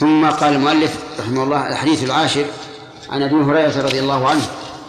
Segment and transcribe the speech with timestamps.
[0.00, 2.44] ثم قال المؤلف رحمه الله الحديث العاشر
[3.10, 4.42] عن أبي هريرة رضي الله عنه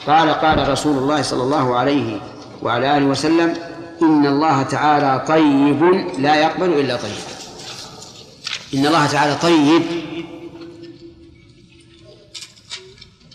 [0.07, 2.21] قال قال رسول الله صلى الله عليه
[2.61, 3.57] وعلى آله وسلم
[4.01, 5.83] إن الله تعالى طيب
[6.19, 7.11] لا يقبل إلا طيب.
[8.73, 9.81] إن الله تعالى طيب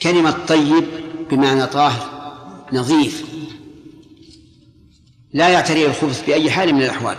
[0.03, 0.85] كلمة طيب
[1.31, 2.09] بمعنى طاهر
[2.73, 3.25] نظيف
[5.33, 7.17] لا يعتريه الخبث بأي حال من الأحوال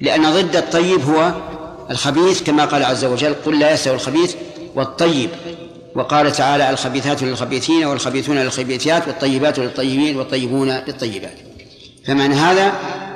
[0.00, 1.49] لأن ضد الطيب هو
[1.90, 4.34] الخبيث كما قال عز وجل قل لا يستوي الخبيث
[4.74, 5.30] والطيب.
[5.94, 11.38] وقال تعالى الخبيثات للخبيثين والخبيثون للخبيثات والطيبات للطيبين والطيبون للطيبات.
[12.06, 12.72] فمعنى هذا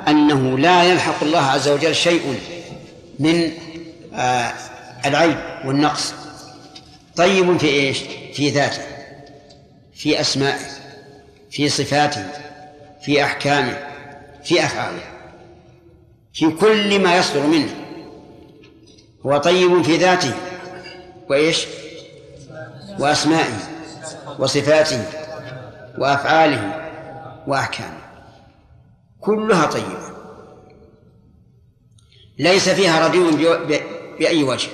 [0.07, 2.39] أنه لا يلحق الله عز وجل شيء
[3.19, 3.51] من
[4.13, 4.53] آه
[5.05, 6.13] العيب والنقص.
[7.15, 7.97] طيب في إيش؟
[8.33, 8.81] في ذاته
[9.93, 10.65] في أسمائه
[11.51, 12.25] في صفاته
[13.01, 13.77] في أحكامه
[14.43, 15.03] في أفعاله
[16.33, 17.84] في كل ما يصدر منه.
[19.25, 20.33] هو طيب في ذاته
[21.29, 21.67] وإيش؟
[22.99, 23.57] وأسمائه
[24.39, 25.05] وصفاته
[25.97, 26.91] وأفعاله
[27.47, 28.05] وأحكامه
[29.19, 30.15] كلها طيبة.
[32.39, 33.55] ليس فيها رديء
[34.19, 34.69] بأي وجه.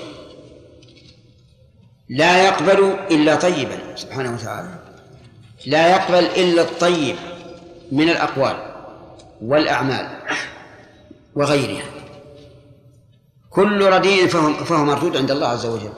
[2.10, 4.80] لا يقبل إلا طيبا سبحانه وتعالى.
[5.66, 7.16] لا يقبل إلا الطيب
[7.92, 8.56] من الأقوال
[9.42, 10.20] والأعمال
[11.36, 12.01] وغيرها.
[13.52, 15.94] كل رديء فهو, فهو مردود عند الله عز وجل.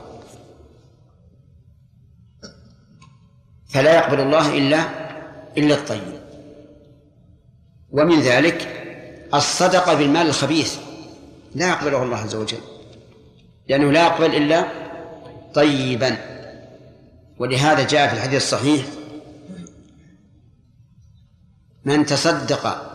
[3.69, 4.83] فلا يقبل الله إلا
[5.57, 6.19] إلا الطيب.
[7.91, 8.67] ومن ذلك
[9.33, 10.77] الصدقة بالمال الخبيث.
[11.55, 12.61] لا يقبله الله عز وجل.
[13.69, 14.67] لأنه لا يقبل إلا
[15.53, 16.17] طيبا.
[17.39, 18.85] ولهذا جاء في الحديث الصحيح
[21.85, 22.93] من تصدق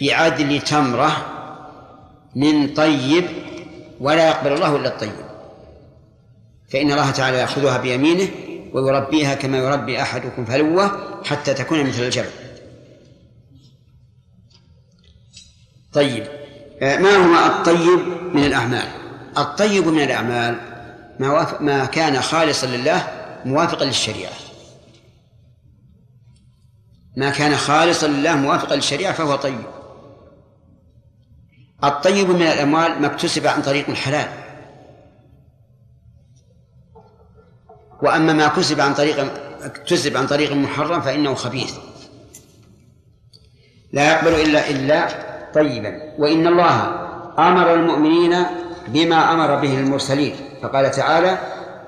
[0.00, 1.26] بعدل تمرة
[2.36, 3.24] من طيب
[4.02, 5.12] ولا يقبل الله إلا الطيب.
[6.72, 8.28] فإن الله تعالى يأخذها بيمينه
[8.72, 12.30] ويربيها كما يربي أحدكم فلوة حتى تكون مثل الجبل.
[15.92, 16.26] طيب
[16.82, 17.98] ما هو الطيب
[18.34, 18.88] من الأعمال؟
[19.38, 20.56] الطيب من الأعمال
[21.20, 23.08] ما, ما كان خالصا لله
[23.44, 24.32] موافقا للشريعة.
[27.16, 29.81] ما كان خالصا لله موافقا للشريعة فهو طيب.
[31.84, 34.28] الطيب من الأموال ما اكتسب عن طريق الحلال.
[38.02, 39.32] وأما ما كسب عن طريق
[39.62, 41.74] اكتسب عن طريق محرم فإنه خبيث.
[43.92, 45.08] لا يقبل إلا إلا
[45.54, 46.14] طيبا.
[46.18, 46.76] وإن الله
[47.38, 48.46] أمر المؤمنين
[48.88, 50.36] بما أمر به المرسلين.
[50.62, 51.38] فقال تعالى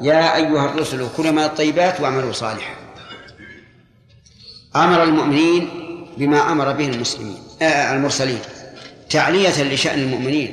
[0.00, 2.74] يا أيها الرسل كلوا من الطيبات واعملوا صالحا.
[4.76, 5.70] أمر المؤمنين
[6.16, 8.40] بما أمر به المسلمين آه المرسلين.
[9.14, 10.50] تعلية لشأن المؤمنين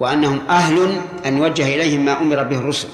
[0.00, 2.88] وأنهم أهل أن يوجه إليهم ما أمر به الرسل.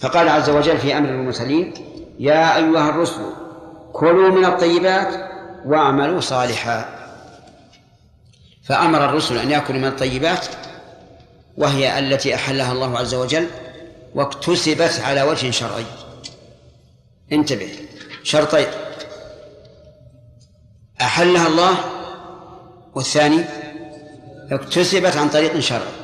[0.00, 1.74] فقال عز وجل في أمر المرسلين
[2.18, 3.22] يا أيها الرسل
[3.92, 5.08] كلوا من الطيبات
[5.66, 7.00] واعملوا صالحا.
[8.62, 10.46] فأمر الرسل أن يأكلوا من الطيبات
[11.56, 13.46] وهي التي أحلها الله عز وجل
[14.14, 15.84] واكتسبت على وجه شرعي.
[17.32, 17.70] انتبه
[18.22, 18.66] شرطين.
[21.00, 21.99] أحلها الله
[22.94, 23.44] والثاني
[24.50, 26.00] اكتسبت عن طريق شرعي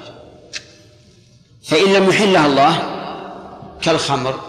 [1.64, 2.96] فإن لم يحلها الله
[3.82, 4.40] كالخمر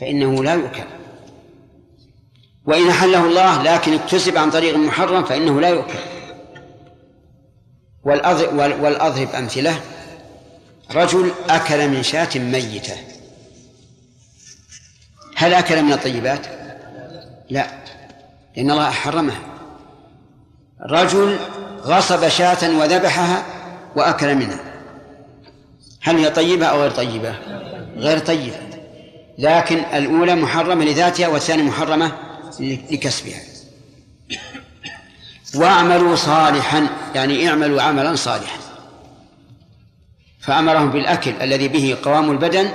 [0.00, 0.84] فإنه لا يؤكل.
[2.66, 5.98] وإن أحله الله لكن اكتسب عن طريق محرم فإنه لا يؤكل.
[8.82, 9.80] والأضرب أمثلة.
[10.94, 12.96] رجل أكل من شاة ميتة.
[15.36, 16.46] هل أكل من الطيبات؟
[17.50, 17.66] لا
[18.56, 19.49] لأن الله حرمها
[20.88, 21.36] رجل
[21.82, 23.42] غصب شاة وذبحها
[23.96, 24.60] وأكل منها.
[26.02, 27.34] هل هي طيبة أو غير طيبة؟
[27.96, 28.56] غير طيبة.
[29.38, 32.12] لكن الأولى محرمة لذاتها والثانية محرمة
[32.60, 33.40] لكسبها.
[35.54, 38.58] واعملوا صالحا يعني اعملوا عملا صالحا.
[40.40, 42.70] فأمرهم بالأكل الذي به قوام البدن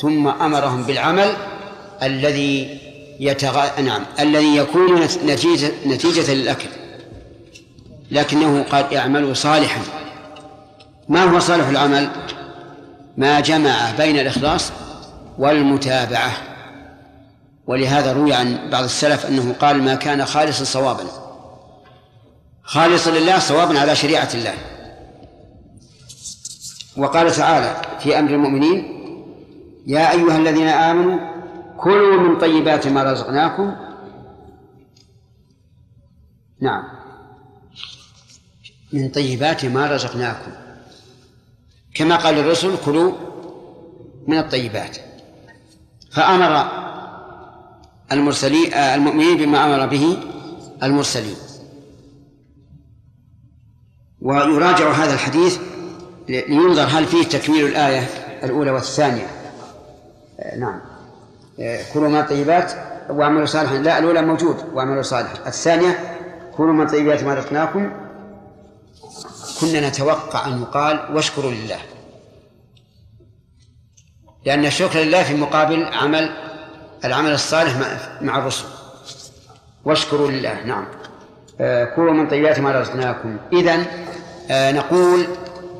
[0.00, 1.32] ثم أمرهم بالعمل
[2.02, 2.80] الذي
[3.20, 3.80] يتغ...
[3.80, 6.68] نعم الذي يكون نتيجة نتيجة للأكل.
[8.10, 9.80] لكنه قال اعملوا صالحا.
[11.08, 12.10] ما هو صالح العمل؟
[13.16, 14.72] ما جمع بين الإخلاص
[15.38, 16.32] والمتابعة.
[17.66, 21.04] ولهذا روي عن بعض السلف أنه قال ما كان خالصا صوابا.
[22.62, 24.54] خالصا لله صوابا على شريعة الله.
[26.96, 28.96] وقال تعالى في أمر المؤمنين
[29.86, 31.18] يا أيها الذين آمنوا
[31.76, 33.76] كلوا من طيبات ما رزقناكم.
[36.60, 36.95] نعم.
[38.96, 40.50] من طيبات ما رزقناكم.
[41.94, 43.12] كما قال الرسل كلوا
[44.26, 44.96] من الطيبات.
[46.12, 46.70] فأمر
[48.12, 50.16] المرسلين المؤمنين بما أمر به
[50.82, 51.36] المرسلين
[54.20, 55.58] ويراجع هذا الحديث
[56.28, 58.08] لينظر هل فيه تكميل الآية
[58.42, 59.26] الأولى والثانية.
[60.58, 60.80] نعم.
[61.94, 62.72] كلوا من الطيبات
[63.10, 63.74] واعملوا صالحا.
[63.74, 65.46] لا الأولى موجود واعملوا صالحا.
[65.46, 66.18] الثانية
[66.56, 68.05] كلوا من طيبات ما رزقناكم.
[69.60, 71.78] كنا نتوقع أن يقال واشكروا لله.
[74.44, 76.30] لأن الشكر لله في مقابل عمل
[77.04, 78.64] العمل الصالح مع الرسل.
[79.84, 80.64] واشكروا لله.
[80.64, 80.86] نعم.
[81.60, 83.36] آه، كلوا من طيبات ما رزقناكم.
[83.52, 83.86] إذن
[84.50, 85.26] آه، نقول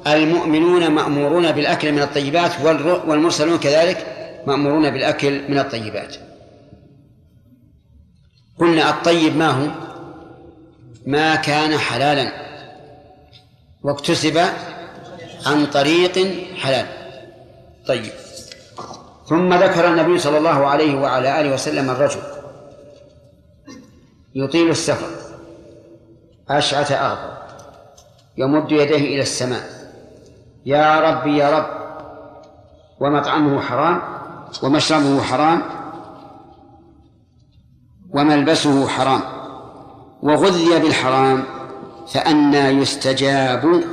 [0.06, 2.60] المؤمنون مأمورون بالأكل من الطيبات
[3.06, 4.06] والمرسلون كذلك
[4.46, 6.16] مأمورون بالأكل من الطيبات.
[8.58, 9.70] قلنا الطيب ما هو؟
[11.06, 12.45] ما كان حلالا.
[13.86, 14.38] واكتسب
[15.46, 16.18] عن طريق
[16.56, 16.86] حلال.
[17.88, 18.12] طيب.
[19.28, 22.20] ثم ذكر النبي صلى الله عليه وعلى آله وسلم الرجل
[24.34, 25.06] يطيل السفر
[26.50, 27.36] أشعث أغبر
[28.36, 29.62] يمد يديه إلى السماء
[30.66, 31.66] يا ربي يا رب
[33.00, 34.02] ومطعمه حرام
[34.62, 35.62] ومشربه حرام
[38.10, 39.20] وملبسه حرام
[40.22, 41.55] وغذي بالحرام
[42.12, 43.84] فأنى يستجاب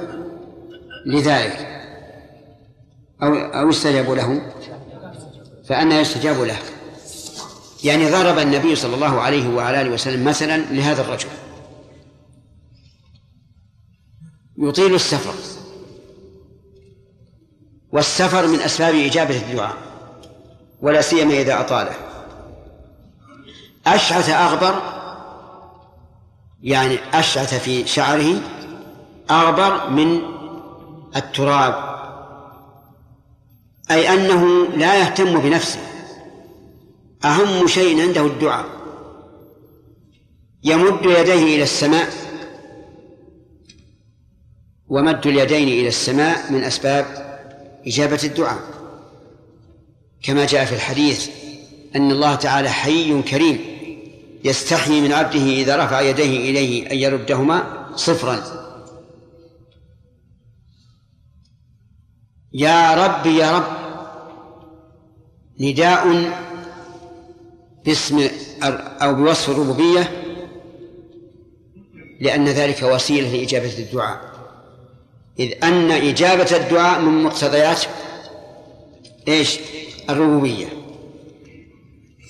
[1.05, 1.69] لذلك.
[3.23, 4.41] أو أو يستجاب له.
[5.69, 6.57] فأنى يستجاب له.
[7.83, 11.29] يعني ضرب النبي صلى الله عليه وعلى آله وسلم مثلا لهذا الرجل.
[14.57, 15.33] يطيل السفر.
[17.91, 19.77] والسفر من أسباب إجابة الدعاء
[20.81, 21.95] ولا سيما إذا أطاله.
[23.87, 24.92] أشعث أغبر
[26.63, 28.41] يعني أشعث في شعره
[29.31, 30.21] أغبر من
[31.15, 31.93] التراب
[33.91, 35.79] أي أنه لا يهتم بنفسه.
[37.25, 38.65] أهم شيء عنده الدعاء.
[40.63, 42.09] يمد يديه إلى السماء
[44.87, 47.05] ومد اليدين إلى السماء من أسباب
[47.87, 48.59] إجابة الدعاء.
[50.23, 51.29] كما جاء في الحديث
[51.95, 53.72] أن الله تعالى حي كريم.
[54.43, 58.43] يستحيي من عبده إذا رفع يديه إليه أن يردهما صفرا.
[62.53, 63.63] يا رب يا رب
[65.59, 66.31] نداء
[67.85, 68.29] باسم
[69.01, 70.23] أو بوصف الربوبية
[72.21, 74.33] لأن ذلك وسيلة لإجابة الدعاء.
[75.39, 77.81] إذ أن إجابة الدعاء من مقتضيات
[79.27, 79.59] إيش؟
[80.09, 80.67] الربوبية.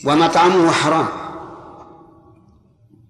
[0.06, 1.23] ومطعمه حرام.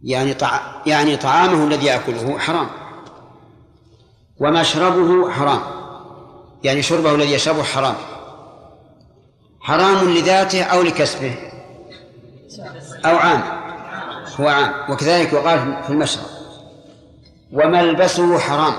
[0.04, 0.82] يعني طع...
[0.86, 2.70] يعني طعامه الذي يأكله حرام.
[4.40, 5.62] ومشربه حرام.
[6.64, 7.96] يعني شربه الذي يشربه حرام.
[9.62, 11.36] حرام لذاته أو لكسبه.
[13.06, 13.44] أو عام.
[14.40, 14.92] هو عام.
[14.92, 16.26] وكذلك وقال في المشرب.
[17.52, 18.74] وملبسه حرام.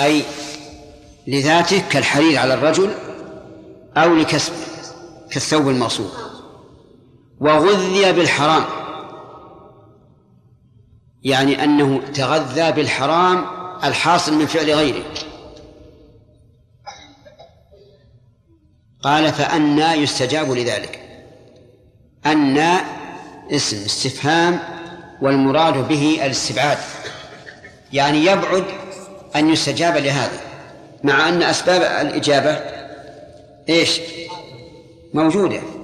[0.00, 0.22] أي
[1.26, 2.94] لذاته كالحرير على الرجل
[3.96, 4.56] أو لكسبه
[5.30, 6.25] كالثوب المغصوب.
[7.40, 8.64] وغذي بالحرام.
[11.22, 13.44] يعني أنه تغذى بالحرام
[13.84, 15.04] الحاصل من فعل غيره.
[19.02, 21.00] قال فأنى يستجاب لذلك.
[22.26, 22.74] أنى
[23.50, 24.58] اسم استفهام
[25.22, 26.78] والمراد به الاستبعاد.
[27.92, 28.64] يعني يبعد
[29.36, 30.40] أن يستجاب لهذا.
[31.04, 32.60] مع أن أسباب الإجابة
[33.68, 34.00] إيش؟
[35.14, 35.75] موجودة.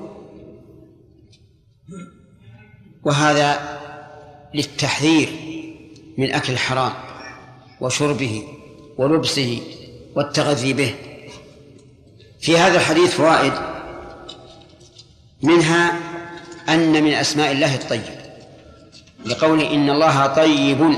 [3.04, 3.78] وهذا
[4.54, 5.28] للتحذير
[6.18, 6.92] من أكل الحرام
[7.80, 8.42] وشربه
[8.98, 9.60] ولبسه
[10.14, 10.94] والتغذي به.
[12.40, 13.52] في هذا الحديث فوائد
[15.42, 15.92] منها
[16.68, 18.02] أن من أسماء الله الطيب
[19.26, 20.96] لقوله إن الله طيب.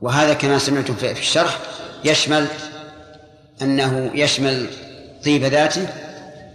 [0.00, 1.58] وهذا كما سمعتم في الشرح
[2.04, 2.46] يشمل
[3.62, 4.66] أنه يشمل
[5.24, 5.88] طيب ذاته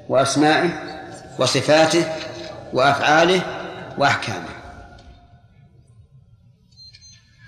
[0.09, 0.69] وأسمائه
[1.39, 2.05] وصفاته
[2.73, 3.41] وأفعاله
[3.97, 4.49] وأحكامه.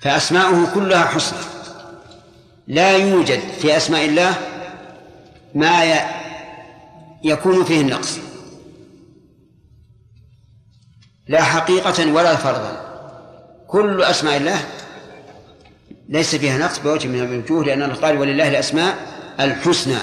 [0.01, 1.39] فأسماؤه كلها حسنى.
[2.67, 4.33] لا يوجد في أسماء الله
[5.55, 5.83] ما
[7.23, 8.19] يكون فيه النقص.
[11.27, 12.89] لا حقيقة ولا فرضا.
[13.67, 14.59] كل أسماء الله
[16.09, 18.97] ليس فيها نقص بوجه من الوجوه لأن الله قال ولله الأسماء
[19.39, 19.97] الحسنى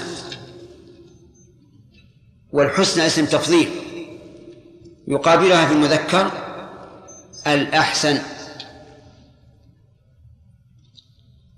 [2.51, 3.86] والحسنى اسم تفضيل.
[5.07, 6.31] يقابلها في المذكر
[7.47, 8.17] الأحسن.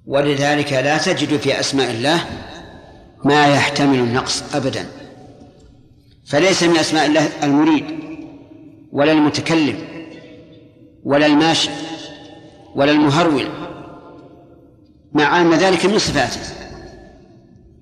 [0.05, 2.25] ولذلك لا تجد في أسماء الله
[3.25, 4.85] ما يحتمل النقص أبدا.
[6.25, 7.85] فليس من أسماء الله المريد
[8.91, 9.77] ولا المتكلم
[11.03, 11.69] ولا الماشي
[12.75, 13.47] ولا المهرول
[15.13, 16.41] مع أن ذلك من صفاته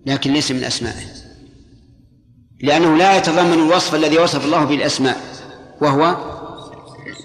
[0.06, 1.06] لكن ليس من أسمائه
[2.62, 5.22] لأنه لا يتضمن الوصف الذي وصف الله به الأسماء
[5.82, 6.18] وهو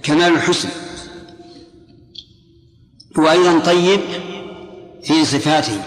[0.03, 0.69] كمال الحسن.
[3.19, 4.01] هو أيضا طيب
[5.03, 5.83] في صفاته.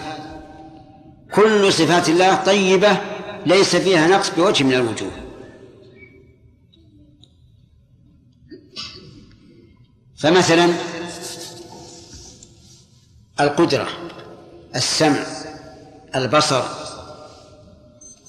[1.34, 3.00] كل صفات الله طيبة
[3.46, 5.10] ليس فيها نقص بوجه من الوجوه.
[10.16, 10.68] فمثلا
[13.40, 13.88] القدرة
[14.76, 15.26] السمع
[16.14, 16.62] البصر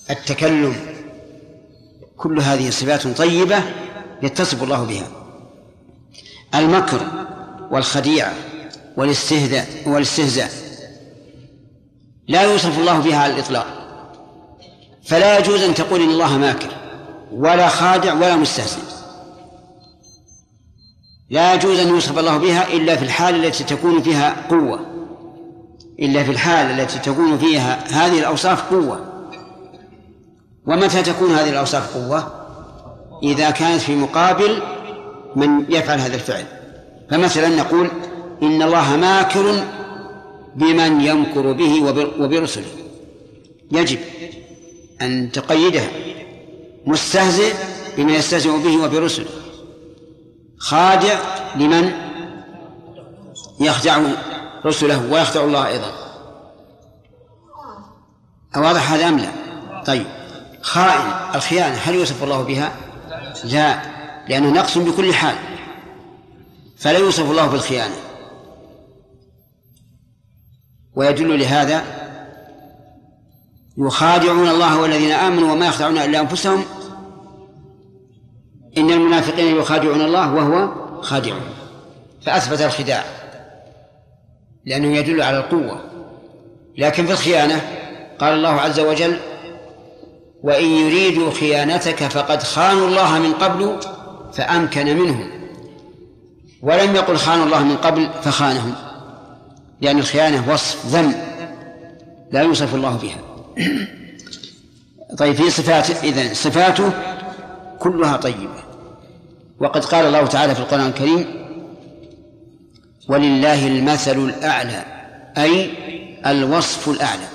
[0.09, 0.75] التكلم
[2.17, 3.63] كل هذه صفات طيبة
[4.23, 5.07] يتصف الله بها.
[6.55, 7.01] المكر
[7.71, 8.33] والخديعة
[8.97, 10.51] والاستهزاء والاستهزاء.
[12.27, 13.65] لا يوصف الله بها على الإطلاق.
[15.05, 16.69] فلا يجوز أن تقول إن الله ماكر
[17.31, 18.81] ولا خادع ولا مستهزئ.
[21.29, 24.79] لا يجوز أن يوصف الله بها إلا في الحال التي تكون فيها قوة.
[25.99, 28.99] إلا في الحال التي تكون فيها هذه الأوصاف قوة.
[30.65, 32.36] ومتى تكون هذه الأوصاف قوة؟
[33.23, 34.61] إذا كانت في مقابل
[35.35, 36.45] من يفعل هذا الفعل.
[37.09, 37.89] فمثلا نقول
[38.43, 39.63] إن الله ماكر
[40.55, 41.83] بمن يمكر به
[42.19, 42.67] وبرسله.
[43.71, 43.99] يجب
[45.01, 45.89] أن تقيدها
[46.85, 47.53] مستهزئ
[47.97, 49.29] بما يستهزئ به وبرسله.
[50.57, 51.19] خادع
[51.55, 51.91] لمن
[53.59, 53.99] يخدع
[54.65, 55.91] رسله ويخدع الله أيضا.
[58.55, 59.31] أواضح هذا أم لا؟
[59.85, 60.05] طيب.
[60.61, 62.86] خائن الخيانة هل يوصف الله بها؟
[63.45, 63.81] لا
[64.29, 65.35] لأنه نقص بكل حال.
[66.77, 67.95] فلا يوصف الله بالخيانة.
[70.95, 71.83] ويدل لهذا
[73.77, 76.63] يخادعون الله والذين آمنوا وما يخدعون إلا أنفسهم.
[78.77, 81.49] إن المنافقين يخادعون الله وهو خادعهم
[82.21, 83.03] فأثبت الخداع
[84.65, 85.81] لأنه يدل على القوة.
[86.77, 87.61] لكن في الخيانة
[88.19, 89.19] قال الله عز وجل
[90.43, 93.79] وإن يريدوا خيانتك فقد خانوا الله من قبل
[94.33, 95.29] فأمكن منهم.
[96.61, 98.75] ولم يقل خانوا الله من قبل فخانهم
[99.81, 101.15] لأن الخيانة وصف ذم
[102.31, 103.21] لا يوصف الله بها.
[105.17, 106.91] طيب في صفاته إذن صفاته
[107.79, 108.63] كلها طيبة.
[109.59, 111.47] وقد قال الله تعالى في القرآن الكريم
[113.09, 114.85] ولله المثل الأعلى
[115.37, 115.71] أي
[116.25, 117.27] الوصف الأعلى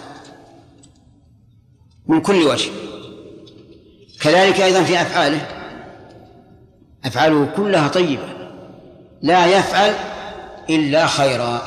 [2.06, 2.70] من كل وجه.
[4.22, 5.46] كذلك أيضا في أفعاله.
[7.04, 8.28] أفعاله كلها طيبة.
[9.22, 9.94] لا يفعل
[10.70, 11.62] إلا خيرا.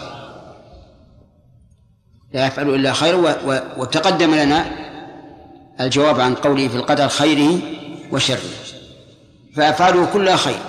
[2.33, 3.35] لا يفعل إلا خيرا
[3.77, 4.65] وتقدم لنا
[5.81, 7.59] الجواب عن قوله في القدر خيره
[8.11, 8.39] وشره.
[9.55, 10.59] فأفعاله كلها خير.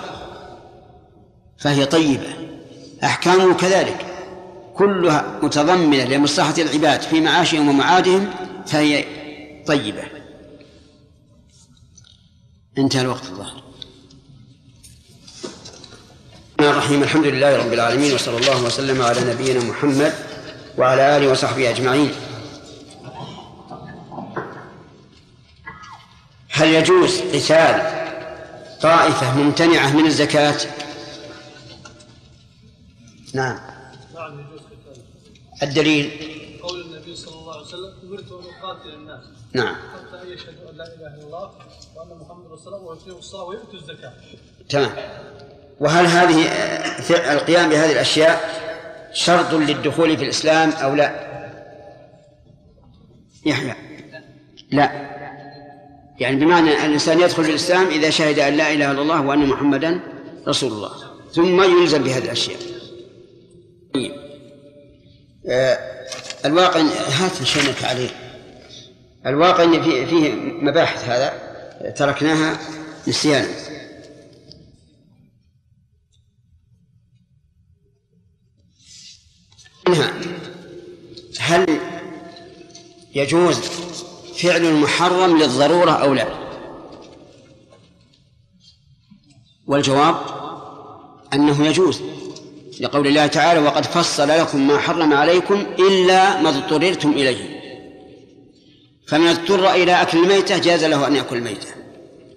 [1.57, 2.29] فهي طيبة.
[3.03, 4.05] أحكامه كذلك.
[4.75, 8.29] كلها متضمنة لمصلحة العباد في معاشهم ومعادهم
[8.65, 9.05] فهي
[9.67, 10.16] طيبة.
[12.77, 13.63] انتهى الوقت الظهر
[16.59, 17.03] الرحيم.
[17.03, 20.13] الحمد لله رب العالمين وصلى الله وسلم على نبينا محمد
[20.77, 22.11] وعلى آله وصحبه أجمعين.
[26.49, 27.81] هل يجوز قتال
[28.81, 30.57] طائفة ممتنعة من الزكاة؟
[33.33, 33.59] نعم.
[34.17, 35.01] نعم يجوز قتال
[35.63, 36.11] الدليل.
[36.63, 39.23] قول النبي صلى الله عليه وسلم أمرت أن أقاتل الناس.
[39.53, 39.75] نعم.
[39.75, 41.51] حتى يشهدوا أن لا إله إلا الله
[41.95, 44.13] وأن محمد رسول الله ويقيموا الصلاة ويؤتوا الزكاة.
[44.69, 44.91] تمام.
[45.79, 46.45] وهل هذه
[47.33, 48.67] القيام بهذه الأشياء
[49.13, 51.27] شرط للدخول في الإسلام أو لا؟
[53.45, 53.75] يحيى.
[54.71, 55.07] لا.
[56.19, 59.45] يعني بمعنى أن الإنسان يدخل في الإسلام إذا شهد أن لا إله إلا الله وأن
[59.45, 59.99] محمدا
[60.47, 60.91] رسول الله
[61.31, 62.59] ثم يلزم بهذه الأشياء.
[66.45, 68.09] الواقع هات نشنك عليه.
[69.25, 71.33] الواقع أن فيه, فيه مباحث هذا
[71.91, 72.59] تركناها
[73.07, 73.47] نسيانا.
[79.87, 80.13] منها
[81.39, 81.79] هل
[83.15, 83.59] يجوز
[84.37, 86.27] فعل المحرم للضرورة أو لا؟
[89.67, 90.15] والجواب
[91.33, 92.01] أنه يجوز.
[92.81, 97.57] لقول الله تعالى وقد فصل لكم ما حرم عليكم إلا ما اضطررتم إليه.
[99.07, 101.67] فمن اضطر إلى أكل الميتة جاز له أن يأكل الميتة.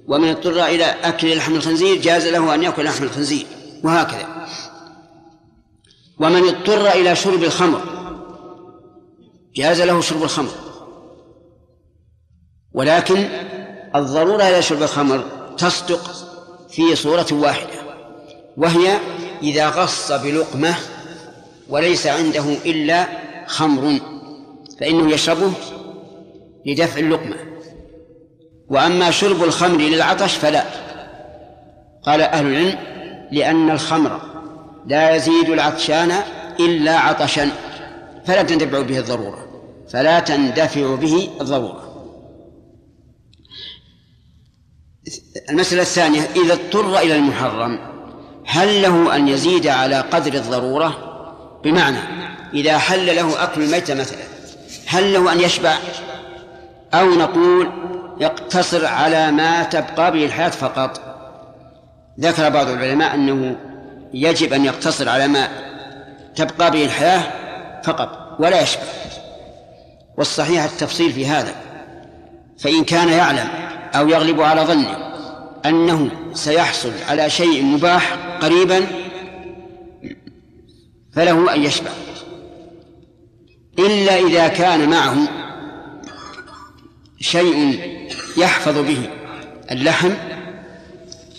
[0.08, 3.46] ومن اضطر إلى أكل لحم الخنزير جاز له أن يأكل لحم الخنزير.
[3.84, 4.46] وهكذا.
[6.20, 7.82] ومن اضطر إلى شرب الخمر
[9.54, 10.52] جاز له شرب الخمر.
[12.72, 13.28] ولكن
[13.94, 15.24] الضرورة إلى شرب الخمر
[15.58, 16.10] تصدق
[16.70, 17.80] في صورة واحدة
[18.56, 18.98] وهي
[19.42, 20.74] إذا غص بلقمة
[21.68, 23.06] وليس عنده إلا
[23.46, 24.00] خمر
[24.80, 25.52] فإنه يشربه
[26.66, 27.36] لدفع اللقمة.
[28.68, 30.64] وأما شرب الخمر للعطش فلا.
[32.02, 32.78] قال أهل العلم
[33.32, 34.20] لأن الخمر
[34.86, 36.12] لا يزيد العطشان
[36.60, 37.50] إلا عطشا
[38.24, 39.46] فلا تندفع به الضرورة
[39.92, 41.90] فلا تندفع به الضرورة.
[45.50, 47.78] المسألة الثانية إذا اضطر إلى المحرم
[48.50, 50.98] هل له أن يزيد على قدر الضرورة؟
[51.64, 51.98] بمعنى
[52.54, 54.18] إذا حل له أكل الميتة مثلا
[54.86, 55.74] هل له أن يشبع؟
[56.94, 57.70] أو نقول
[58.20, 61.00] يقتصر على ما تبقى به الحياة فقط.
[62.20, 63.56] ذكر بعض العلماء أنه
[64.14, 65.48] يجب أن يقتصر على ما
[66.36, 67.22] تبقى به الحياة
[67.84, 68.82] فقط ولا يشبع.
[70.18, 71.54] والصحيح التفصيل في هذا.
[72.58, 73.48] فإن كان يعلم
[73.94, 74.96] أو يغلب على ظنه
[75.66, 78.86] أنه سيحصل على شيء مباح قريبا
[81.12, 81.90] فله أن يشبع.
[83.78, 85.16] إلا إذا كان معه
[87.20, 87.80] شيء
[88.36, 89.10] يحفظ به
[89.70, 90.12] اللحم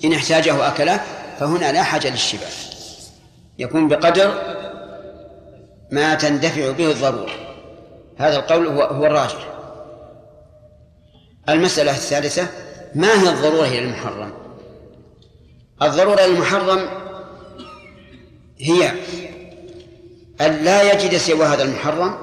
[0.06, 1.02] إن احتاجه أكله
[1.40, 2.48] فهنا لا حاجة للشبع.
[3.60, 4.42] يكون بقدر
[5.92, 7.32] ما تندفع به الضرورة.
[8.18, 9.48] هذا القول هو هو الراجح.
[11.50, 12.48] المسألة الثالثة
[12.96, 14.41] ما هي الضرورة إلى المحرم؟
[15.82, 16.90] الضرورة إلى المحرم
[18.60, 18.92] هي
[20.42, 22.18] أن لا يجد سوى هذا المحرم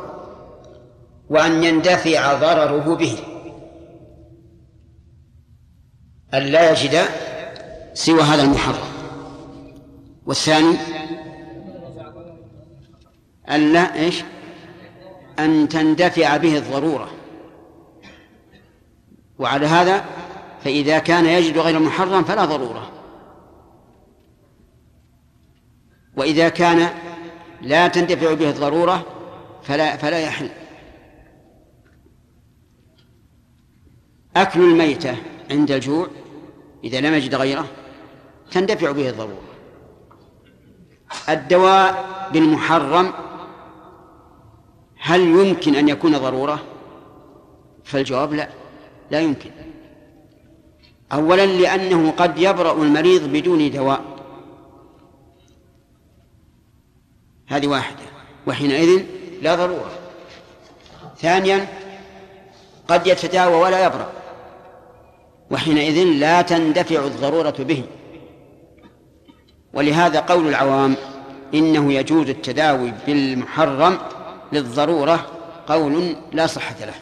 [1.31, 3.19] وأن يندفع ضرره به.
[6.35, 7.05] أن لا يجد
[7.95, 8.89] سوى هذا المحرم.
[10.27, 10.77] والثاني
[13.51, 14.23] أن لا إيش؟
[15.39, 17.11] أن تندفع به الضرورة.
[19.39, 20.05] وعلى هذا
[20.65, 22.98] فإذا كان يجد غير محرم فلا ضرورة.
[26.19, 26.89] وإذا كان
[27.63, 29.07] لا تندفع به الضرورة
[29.63, 30.51] فلا فلا يحل.
[34.37, 35.17] أكل الميتة
[35.51, 36.07] عند الجوع
[36.85, 37.67] إذا لم يجد غيره
[38.51, 39.49] تندفع به الضرورة.
[41.29, 43.13] الدواء بالمحرم
[45.01, 46.63] هل يمكن أن يكون ضرورة؟
[47.85, 48.49] فالجواب لا
[49.11, 49.51] لا يمكن.
[51.13, 54.18] أولا لأنه قد يبرأ المريض بدون دواء.
[57.49, 58.05] هذه واحدة
[58.47, 59.05] وحينئذ
[59.43, 59.91] لا ضرورة.
[61.19, 61.67] ثانيا
[62.89, 64.13] قد يتداوى ولا يبرأ
[65.51, 67.85] وحينئذ لا تندفع الضرورة به.
[69.73, 70.97] ولهذا قول العوام
[71.55, 73.99] إنه يجوز التداوي بالمحرم
[74.53, 75.27] للضرورة
[75.67, 76.95] قول لا صحة له.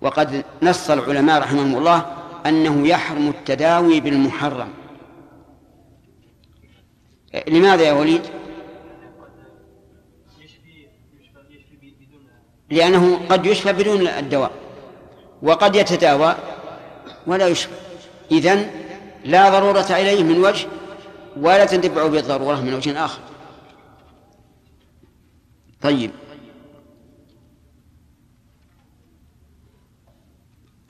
[0.00, 2.06] وقد نص العلماء رحمهم الله
[2.46, 4.68] أنه يحرم التداوي بالمحرم.
[7.48, 8.22] لماذا يا وليد؟
[12.70, 14.50] لأنه قد يشفى بدون الدواء
[15.42, 16.36] وقد يتداوى
[17.26, 17.74] ولا يشفى.
[18.30, 18.70] إذن
[19.24, 20.66] لا ضرورة إليه من وجه
[21.36, 23.20] ولا تندفع بالضرورة من وجه آخر.
[25.82, 26.10] طيب.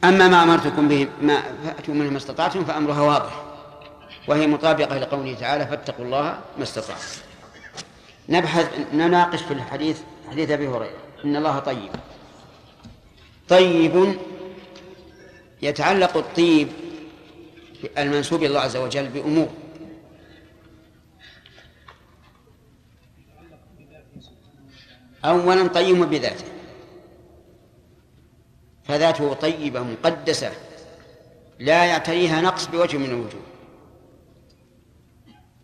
[0.05, 3.43] أما ما أمرتكم به ما فأتوا منه ما استطعتم فأمرها واضح.
[4.29, 7.03] وهي مطابقة لقوله تعالى فاتقوا الله ما استطعتم.
[8.29, 11.08] نبحث نناقش في الحديث حديث أبي هريرة.
[11.25, 11.91] إن الله طيب.
[13.49, 14.19] طيب
[15.63, 16.69] يتعلق الطيب
[17.99, 19.49] المنسوب إلى الله عز وجل بأمور.
[25.25, 26.45] أولا طيب بذاته.
[28.85, 30.53] فذاته طيبة مقدسة
[31.59, 33.43] لا يعتريها نقص بوجه من الوجوه.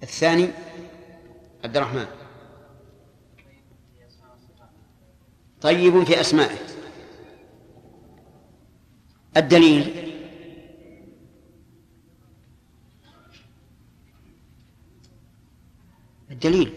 [0.02, 0.48] الثاني
[1.64, 2.23] عبد الرحمن.
[5.64, 6.58] طيب في أسمائه.
[9.36, 10.12] الدليل.
[16.30, 16.72] الدليل.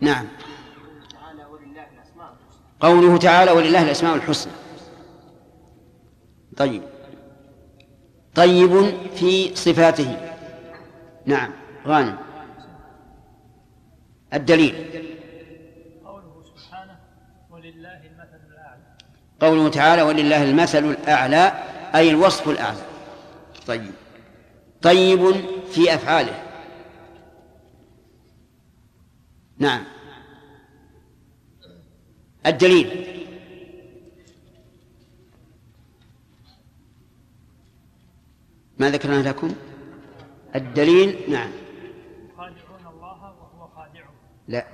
[0.00, 0.26] نعم.
[2.80, 4.52] قوله تعالى ولله الأسماء الحسنى.
[6.56, 6.82] طيب.
[8.34, 8.70] طيب
[9.14, 10.34] في صفاته.
[11.26, 11.52] نعم.
[11.86, 12.18] غانم.
[14.34, 14.74] الدليل
[16.04, 16.98] قوله سبحانه
[17.50, 18.96] ولله المثل الأعلى
[19.44, 21.52] قوله تعالى ولله المثل الأعلى
[21.94, 22.82] أي الوصف الأعلى.
[23.66, 23.92] طيب.
[24.82, 25.34] طيب
[25.70, 26.42] في أفعاله.
[29.58, 29.84] نعم.
[32.46, 33.14] الدليل.
[38.78, 39.54] ما ذكرنا لكم؟
[40.54, 41.50] الدليل نعم
[42.36, 44.14] خادعون الله وهو خادعهم
[44.48, 44.66] لا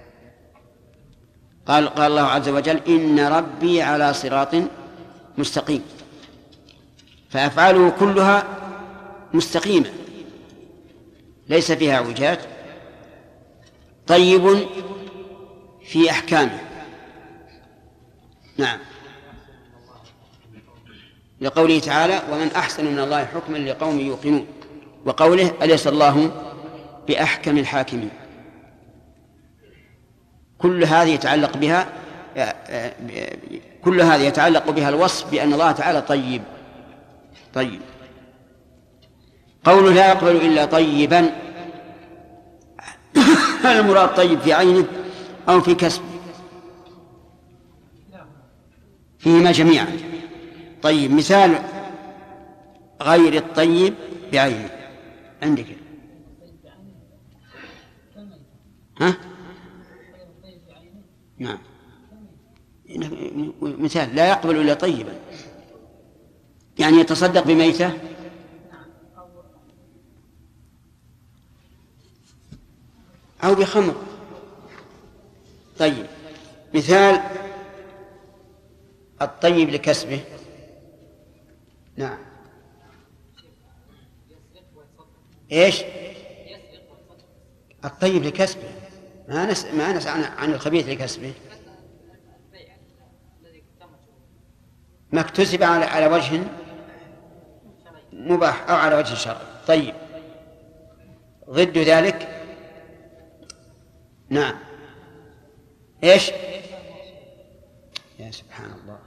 [1.71, 4.55] قال قال الله عز وجل إن ربي على صراط
[5.39, 5.83] مستقيم.
[7.31, 8.45] فأفعاله كلها
[9.35, 9.93] مستقيمة.
[11.49, 12.39] ليس فيها اعوجاج
[14.07, 14.69] طيب
[15.87, 16.61] في أحكامه.
[18.57, 18.79] نعم.
[21.41, 24.47] لقوله تعالى ومن أحسن من الله حكما لقوم يوقنون
[25.05, 26.31] وقوله أليس الله
[27.09, 28.20] بأحكم الحاكمين
[30.63, 31.89] كل هذه يتعلق بها
[33.85, 36.43] كل هذه يتعلق بها الوصف بأن الله تعالى طيب.
[37.55, 37.81] طيب.
[39.65, 41.31] قوله لا يقبل إلا طيبا.
[43.65, 44.85] هل المراد طيب في عينه
[45.49, 46.05] أو في كسبه
[49.19, 49.87] فيهما جميعا.
[50.83, 51.59] طيب مثال
[53.03, 53.95] غير الطيب
[54.33, 54.71] بعينه.
[55.43, 55.67] عندك.
[59.01, 59.30] ها؟
[61.41, 61.59] نعم.
[63.63, 65.13] مثال لا يقبل إلا طيبا.
[66.79, 67.93] يعني يتصدق بميتة؟
[73.45, 73.95] أو بخمر.
[75.79, 76.07] طيب.
[76.75, 77.21] مثال
[79.23, 80.21] الطيب لكسبه.
[81.97, 82.19] نعم.
[85.53, 85.83] إيش؟
[87.85, 88.80] الطيب لكسبه.
[89.31, 91.33] ما نس ما نسأل عن, عن الخبيث لكسبه
[95.13, 96.43] ما اكتسب على على وجه
[98.13, 99.95] مباح أو على وجه شرعي طيب.
[101.51, 102.47] ضد ذلك؟
[104.29, 104.55] نعم.
[106.05, 106.31] إيش؟
[108.19, 108.99] يا سبحان الله.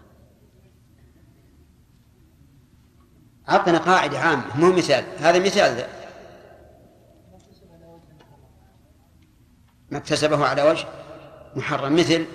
[3.50, 4.58] أعطنا قاعدة عامة.
[4.58, 5.04] مو مثال.
[5.20, 5.76] هذا مثال.
[5.76, 6.03] ذا
[9.94, 10.86] ما اكتسبه على وجه
[11.56, 12.26] محرم مثل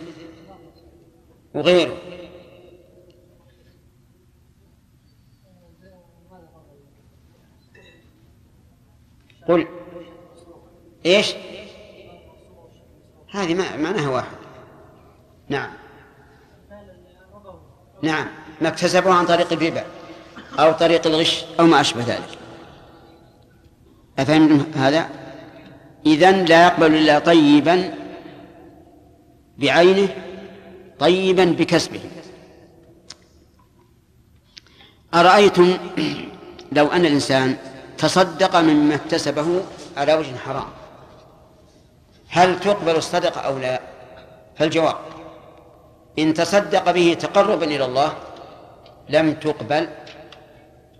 [1.54, 1.96] وغيره.
[9.48, 9.66] قل
[11.06, 11.34] إيش؟
[13.30, 14.36] هذه معناها واحد.
[15.48, 15.70] نعم.
[18.02, 18.28] نعم.
[18.60, 19.84] ما اكتسبه عن طريق الربا
[20.58, 22.38] أو طريق الغش أو ما أشبه ذلك.
[24.18, 25.27] أفهم هذا؟
[26.08, 27.94] إذن لا يقبل إلا طيبا
[29.58, 30.08] بعينه
[30.98, 32.00] طيبا بكسبه.
[35.14, 35.76] أرأيتم
[36.76, 37.56] لو أن الإنسان
[37.98, 39.62] تصدق مما اكتسبه
[39.96, 40.68] على وجه حرام؟
[42.28, 43.80] هل تقبل الصدقة أو لا؟
[44.56, 44.96] فالجواب
[46.18, 48.12] إن تصدق به تقربا إلى الله
[49.08, 49.88] لم تقبل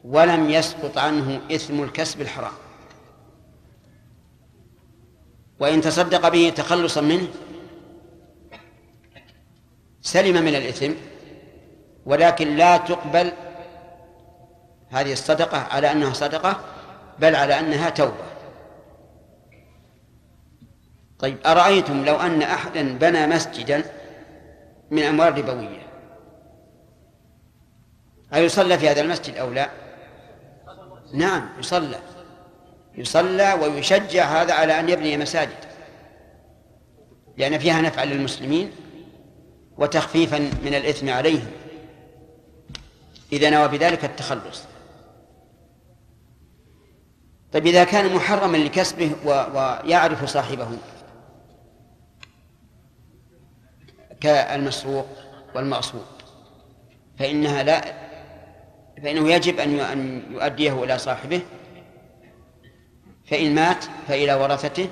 [0.04, 2.67] ولم يسقط عنه إثم الكسب الحرام.
[5.60, 7.28] وإن تصدق به تخلصا منه
[10.02, 10.92] سلم من الإثم
[12.06, 13.32] ولكن لا تقبل
[14.90, 16.60] هذه الصدقة على أنها صدقة
[17.18, 18.28] بل على أنها توبة.
[21.18, 23.84] طيب أرأيتم لو أن أحدا بنى مسجدا
[24.90, 25.88] من أموال ربوية؟
[28.34, 29.70] أيصلى في هذا المسجد أو لا؟
[31.12, 31.98] نعم يصلى.
[32.98, 35.64] يصلى ويشجع هذا على أن يبني مساجد.
[37.36, 38.70] لأن فيها نفعا للمسلمين
[39.78, 41.50] وتخفيفا من الإثم عليهم.
[43.32, 44.64] إذا نوى بذلك التخلص.
[47.52, 50.68] طيب إذا كان محرما لكسبه ويعرف صاحبه
[54.20, 55.06] كالمسروق
[55.54, 56.04] والمغصوب
[57.18, 57.84] فإنها لا
[59.02, 61.40] فإنه يجب أن يؤديه إلى صاحبه
[63.30, 64.88] فإن مات فإلى ورثته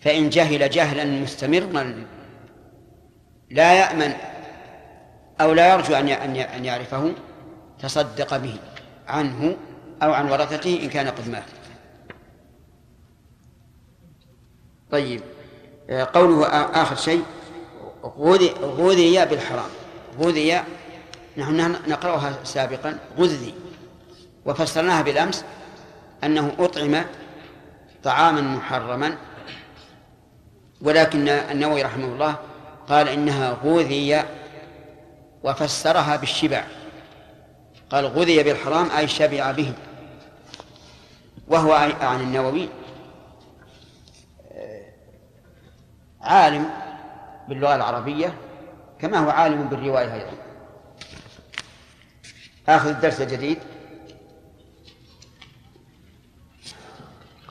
[0.00, 2.06] فإن جهل جهلا مستمرا
[3.50, 4.12] لا يأمن
[5.40, 7.12] أو لا يرجو أن أن يعرفه
[7.82, 8.56] تصدق به
[9.08, 9.56] عنه
[10.02, 11.44] أو عن ورثته إن كان قد مات.
[14.90, 15.20] طيب
[15.90, 16.46] قوله
[16.82, 17.22] آخر شيء
[18.60, 19.70] غذي بالحرام
[20.18, 20.60] غذي
[21.36, 23.54] نحن نقرأها سابقا غذي
[24.46, 25.44] وفسرناها بالأمس
[26.24, 27.04] أنه أطعم
[28.04, 29.16] طعاما محرما
[30.80, 32.36] ولكن النووي رحمه الله
[32.88, 34.22] قال إنها غذي
[35.42, 36.64] وفسرها بالشبع.
[37.90, 39.72] قال غذي بالحرام أي شبع به.
[41.48, 42.68] وهو عن النووي.
[46.20, 46.70] عالم
[47.48, 48.34] باللغة العربية
[49.00, 50.32] كما هو عالم بالرواية أيضا.
[52.68, 53.58] آخذ الدرس الجديد.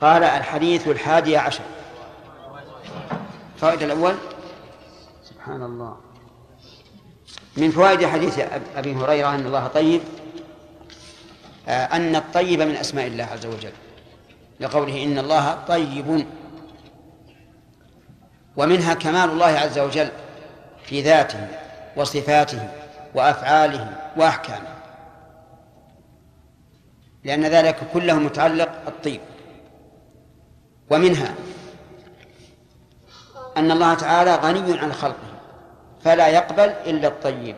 [0.04, 1.62] قال الحديث الحادي عشر.
[3.54, 4.14] الفائدة الأول.
[5.24, 5.96] سبحان الله.
[7.56, 8.40] من فوائد حديث
[8.76, 10.00] أبي هريرة أن الله طيب
[11.68, 13.72] آه، أن الطيب من أسماء الله عز وجل.
[14.60, 16.26] لقوله إن الله طيب.
[18.56, 20.08] ومنها كمال الله عز وجل
[20.86, 21.48] في ذاته
[21.96, 22.68] وصفاته
[23.14, 24.74] وأفعاله وأحكامه.
[27.24, 29.20] لأن ذلك كله متعلق الطيب
[30.90, 31.34] ومنها
[33.56, 35.34] أن الله تعالى غني عن خلقه
[36.04, 37.56] فلا يقبل إلا الطيب.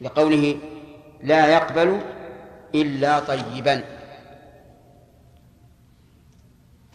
[0.00, 0.58] لقوله
[1.22, 2.00] لا يقبل
[2.74, 3.84] إلا طيبا.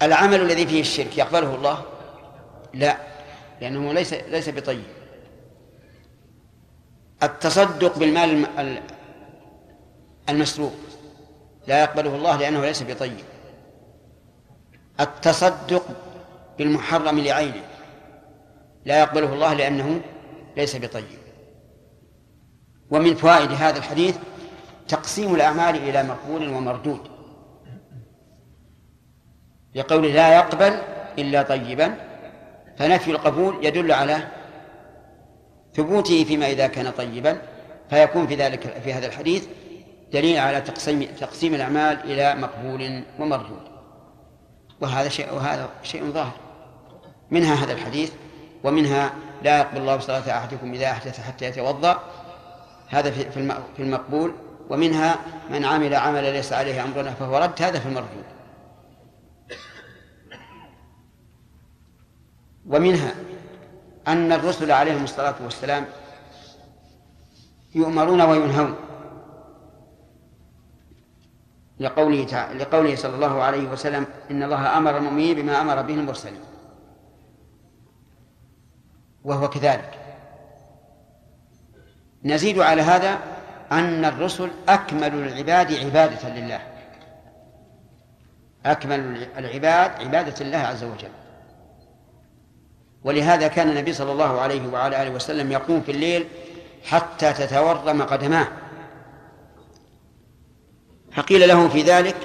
[0.02, 1.84] العمل الذي فيه الشرك يقبله الله؟
[2.74, 2.98] لا
[3.62, 4.84] لأنه ليس ليس بطيب.
[7.24, 8.48] التصدق بالمال
[10.30, 10.74] المسروق.
[11.68, 13.24] لا يقبله الله لأنه ليس بطيب.
[15.00, 15.84] التصدق
[16.58, 17.64] بالمحرم لعينه.
[18.86, 20.02] لا يقبله الله لأنه
[20.58, 21.20] ليس بطيب.
[22.92, 24.18] ومن فوائد هذا الحديث
[24.88, 27.00] تقسيم الأعمال إلى مقبول ومردود.
[29.76, 30.78] لقول لا يقبل
[31.20, 31.96] إلا طيبا
[32.78, 34.28] فنفي القبول يدل على
[35.74, 37.42] ثبوته فيما إذا كان طيبا
[37.90, 39.48] فيكون في ذلك في هذا الحديث
[40.14, 43.62] دليل على تقسيم تقسيم الأعمال إلى مقبول ومردود.
[44.82, 46.34] وهذا شيء وهذا شيء ظاهر.
[47.32, 48.12] منها هذا الحديث
[48.64, 52.04] ومنها لا يقبل الله صلاة أحدكم إذا أحدث حتى يتوضأ.
[52.90, 54.34] هذا في المقبول.
[54.70, 58.24] ومنها من عمل عملا ليس عليه أمرنا فهو رد هذا في المردود.
[62.68, 63.16] ومنها
[64.08, 65.86] أن الرسل عليهم الصلاة والسلام
[67.76, 68.76] يؤمرون وينهون.
[71.84, 76.42] لقوله تعالى لقوله صلى الله عليه وسلم إن الله أمر المؤمنين بما أمر به المرسلين.
[79.24, 80.00] وهو كذلك.
[82.24, 83.20] نزيد على هذا
[83.72, 86.60] أن الرسل أكمل العباد عبادة لله.
[88.66, 91.12] أكمل العباد عبادة الله عز وجل.
[93.04, 96.28] ولهذا كان النبي صلى الله عليه وعلى آله وسلم يقوم في الليل
[96.84, 98.48] حتى تتورم قدماه.
[101.16, 102.16] فقيل له في ذلك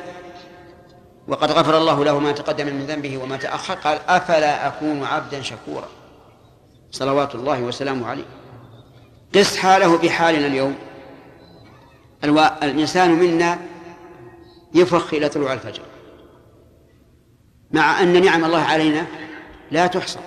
[1.28, 5.88] وقد غفر الله له ما تقدم من ذنبه وما تأخر قال أفلا أكون عبدا شكورا؟
[6.90, 8.24] صلوات الله وسلامه عليه.
[9.34, 10.74] قس حاله بحالنا اليوم.
[12.62, 13.58] الإنسان منا
[14.74, 15.82] يفخ إلى طلوع الفجر.
[17.70, 19.06] مع أن نعم الله علينا
[19.70, 20.18] لا تحصى.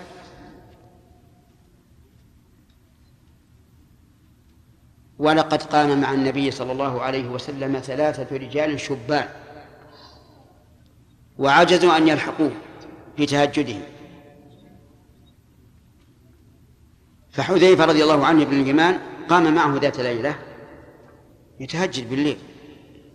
[5.22, 9.28] ولقد قام مع النبي صلى الله عليه وسلم ثلاثة رجال شبان
[11.38, 12.52] وعجزوا أن يلحقوه
[13.18, 13.76] في تهجده
[17.32, 20.36] فحذيفة رضي الله عنه بن اليمان قام معه ذات ليلة
[21.60, 22.38] يتهجد بالليل.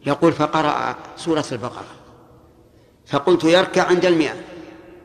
[0.07, 1.95] يقول فقرأ سورة البقرة.
[3.07, 4.35] فقلت يركع عند المئة.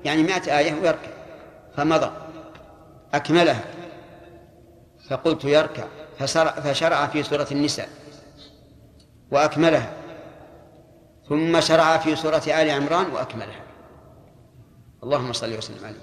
[0.05, 1.11] يعني مئة آية ويركع.
[1.77, 2.11] فمضى.
[3.13, 3.63] أكملها.
[5.09, 5.87] فقلت يركع.
[6.63, 7.89] فشرع في سورة النساء
[9.31, 9.93] وأكملها.
[11.29, 13.61] ثم شرع في سورة آل عمران وأكملها.
[15.03, 15.97] اللهم صل وسلم عليه.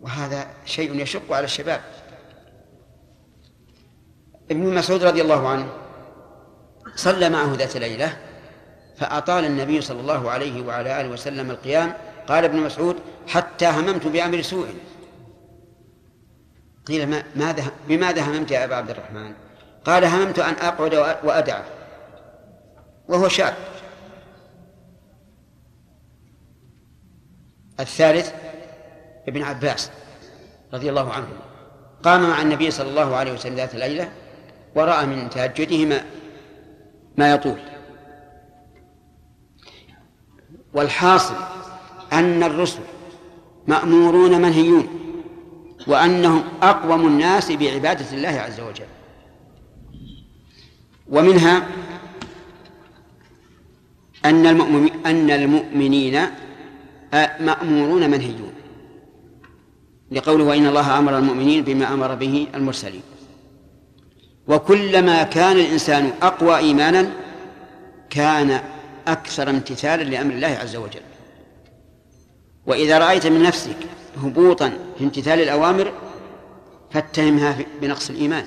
[0.00, 1.80] وهذا شيء يشق على الشباب.
[4.50, 5.68] ابن مسعود رضي الله عنه
[6.96, 8.16] صلى معه ذات ليلة
[8.96, 11.94] فأطال النبي صلى الله عليه وعلى آله وسلم القيام.
[12.28, 14.68] قال ابن مسعود حتى هممت بأمر سوء.
[16.88, 19.34] قيل ما ماذا بماذا هممت يا أبا عبد الرحمن؟
[19.84, 21.64] قال هممت أن أقعد وأدعه
[23.08, 23.54] وهو شاب.
[27.80, 28.32] الثالث
[29.28, 29.90] ابن عباس
[30.74, 31.28] رضي الله عنه.
[32.02, 34.12] قام مع النبي صلى الله عليه وسلم ذات الليلة
[34.74, 36.04] ورأى من تهجده ما
[37.16, 37.58] ما يطول.
[40.74, 41.34] والحاصل
[42.12, 42.80] أن الرسل
[43.66, 45.07] مأمورون منهيون.
[45.88, 48.86] وأنهم أقوم الناس بعبادة الله عز وجل.
[51.08, 51.66] ومنها
[54.24, 56.20] أن المؤمنين أن المؤمنين
[57.40, 58.52] مأمورون منهيون.
[60.10, 63.02] لقوله وإن الله أمر المؤمنين بما أمر به المرسلين.
[64.48, 67.10] وكلما كان الإنسان أقوى إيمانا
[68.10, 68.60] كان
[69.06, 71.00] أكثر امتثالا لأمر الله عز وجل.
[72.66, 73.76] وإذا رأيت من نفسك
[74.26, 75.92] هبوطا في امتثال الأوامر
[76.90, 78.46] فاتهمها بنقص الإيمان.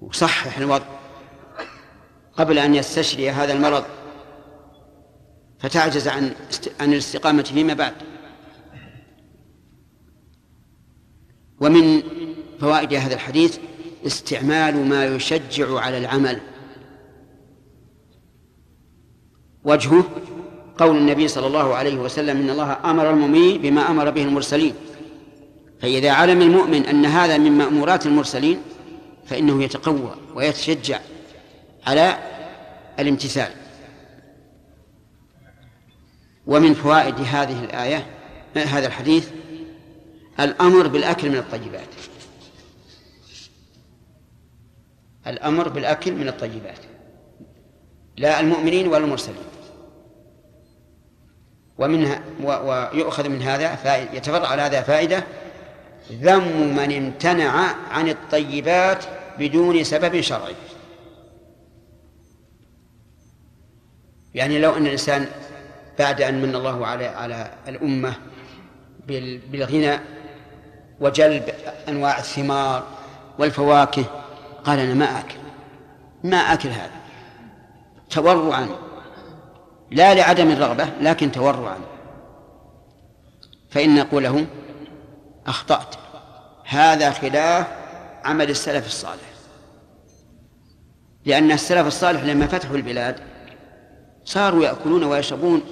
[0.00, 0.86] وصحح الوضع.
[2.32, 3.84] قبل أن يستشري هذا المرض
[5.58, 6.32] فتعجز عن
[6.80, 7.94] عن الاستقامة فيما بعد.
[11.60, 12.02] ومن
[12.60, 13.58] فوائد هذا الحديث
[14.06, 16.40] استعمال ما يشجع على العمل.
[19.64, 20.04] وجهه
[20.78, 24.74] قول النبي صلى الله عليه وسلم إن الله أمر المؤمنين بما أمر به المرسلين.
[25.80, 28.60] فإذا علم المؤمن أن هذا من مأمورات المرسلين
[29.26, 31.00] فإنه يتقوى ويتشجع
[31.86, 32.18] على
[32.98, 33.50] الامتثال.
[36.46, 38.06] ومن فوائد هذه الآية
[38.56, 39.28] هذا الحديث
[40.40, 41.88] الأمر بالأكل من الطيبات.
[45.26, 46.78] الأمر بالأكل من الطيبات.
[48.16, 49.57] لا المؤمنين ولا المرسلين.
[51.78, 55.24] ومنها ويؤخذ من هذا فائدة يتفرع على هذا فائدة.
[56.12, 59.04] ذم من امتنع عن الطيبات
[59.38, 60.54] بدون سبب شرعي.
[64.34, 65.26] يعني لو أن الإنسان
[65.98, 68.14] بعد أن من الله على على الأمة
[69.50, 69.98] بالغنى
[71.00, 71.48] وجلب
[71.88, 72.86] أنواع الثمار
[73.38, 74.04] والفواكه
[74.64, 75.36] قال أنا ما أكل.
[76.24, 76.90] ما أكل هذا.
[78.10, 78.87] تورعا.
[79.90, 81.78] لا لعدم الرغبة لكن تورعا.
[83.70, 84.46] فإن نقول له
[85.46, 85.94] أخطأت.
[86.64, 87.66] هذا خلاف
[88.24, 89.28] عمل السلف الصالح.
[91.24, 93.16] لأن السلف الصالح لما فتحوا البلاد
[94.24, 95.62] صاروا يأكلون ويشربون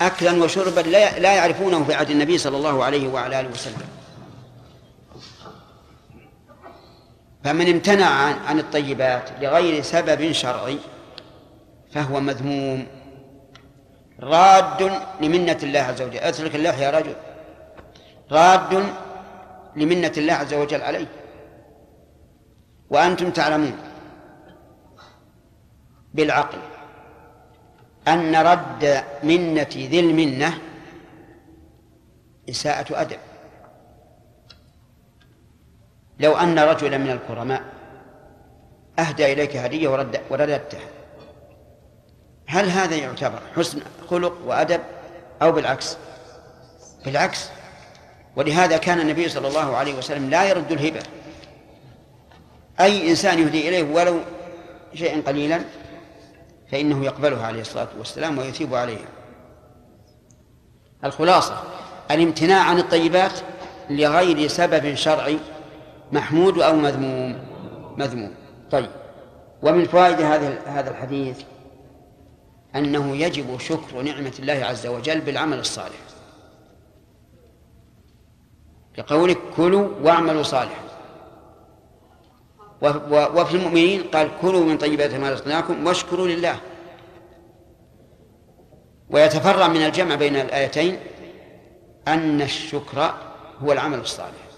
[0.00, 0.80] أكلا وشربا
[1.20, 3.88] لا يعرفونه في عهد النبي صلى الله عليه وعلى آله وسلم.
[7.44, 8.10] فمن امتنع
[8.46, 10.78] عن الطيبات لغير سبب شرعي
[11.92, 12.86] فهو مذموم.
[14.20, 16.18] راد لمنة الله عز وجل.
[16.18, 17.14] أترك اللحية يا رجل.
[18.32, 18.92] راد
[19.76, 21.06] لمنة الله عز وجل عليه.
[22.90, 23.76] وأنتم تعلمون
[26.14, 26.58] بالعقل
[28.08, 30.58] أن رد منة ذي المنة
[32.50, 33.18] إساءة أدب.
[36.20, 37.62] لو أن رجلا من الكرماء
[38.98, 40.99] أهدى إليك هدية ورد ورددتها.
[42.50, 44.80] هل هذا يعتبر حسن خلق وأدب
[45.42, 45.96] أو بالعكس؟
[47.04, 47.48] بالعكس.
[48.36, 51.00] ولهذا كان النبي صلى الله عليه وسلم لا يرد الهبة.
[52.80, 54.20] أي إنسان يهدي إليه ولو
[54.94, 55.60] شيئا قليلا
[56.72, 59.08] فإنه يقبلها عليه الصلاة والسلام ويثيب عليها.
[61.04, 61.62] الخلاصة
[62.10, 63.32] الامتناع عن الطيبات
[63.90, 65.38] لغير سبب شرعي
[66.12, 67.38] محمود أو مذموم؟
[67.96, 68.34] مذموم.
[68.70, 68.90] طيب.
[69.62, 71.36] ومن فوائد هذا هذا الحديث؟
[72.76, 76.00] أنه يجب شكر نعمة الله عز وجل بالعمل الصالح.
[78.98, 80.82] لقولك كلوا واعملوا صالحا.
[83.10, 86.60] وفي المؤمنين قال كلوا من طيبات ما رزقناكم واشكروا لله.
[89.10, 90.98] ويتفرع من الجمع بين الآيتين
[92.08, 93.14] أن الشكر
[93.62, 94.50] هو العمل الصالح.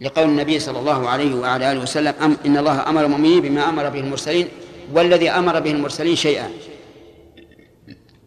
[0.00, 4.00] لقول النبي صلى الله عليه وعلى آله وسلم إن الله أمر المؤمنين بما أمر به
[4.00, 4.48] المرسلين
[4.92, 6.50] والذي أمر به المرسلين شيئان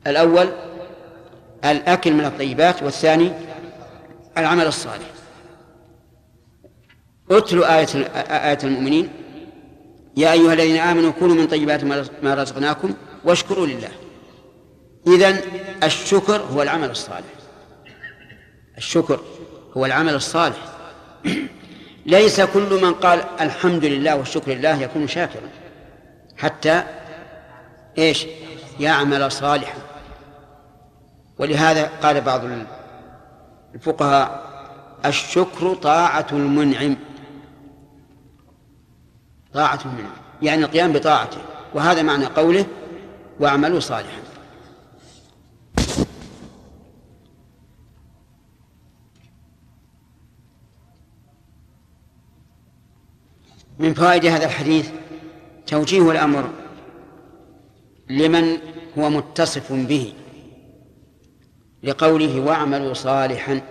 [0.07, 0.49] الأول
[1.65, 3.31] الأكل من الطيبات والثاني
[4.37, 5.05] العمل الصالح.
[7.31, 7.87] اتلوا آية
[8.49, 9.09] آية المؤمنين.
[10.17, 11.83] يا أيها الذين آمنوا كونوا من طيبات
[12.23, 12.93] ما رزقناكم
[13.23, 13.91] واشكروا لله.
[15.07, 15.39] إذن
[15.83, 17.33] الشكر هو العمل الصالح.
[18.77, 19.19] الشكر
[19.77, 20.57] هو العمل الصالح.
[22.05, 25.49] ليس كل من قال الحمد لله والشكر لله يكون شاكرا.
[26.39, 26.83] حتى
[27.97, 28.27] إيش؟
[28.79, 29.77] يعمل صالحا.
[31.39, 32.41] ولهذا قال بعض
[33.75, 34.49] الفقهاء
[35.05, 36.95] الشكر طاعة المنعم.
[39.53, 40.11] طاعة المنعم.
[40.41, 41.41] يعني القيام بطاعته.
[41.73, 42.65] وهذا معنى قوله
[43.39, 44.19] واعملوا صالحا.
[53.79, 54.89] من فوائد هذا الحديث
[55.69, 56.49] توجيه الأمر
[58.09, 58.57] لمن
[58.97, 60.13] هو متصف به
[61.83, 63.61] لقوله واعملوا صالحا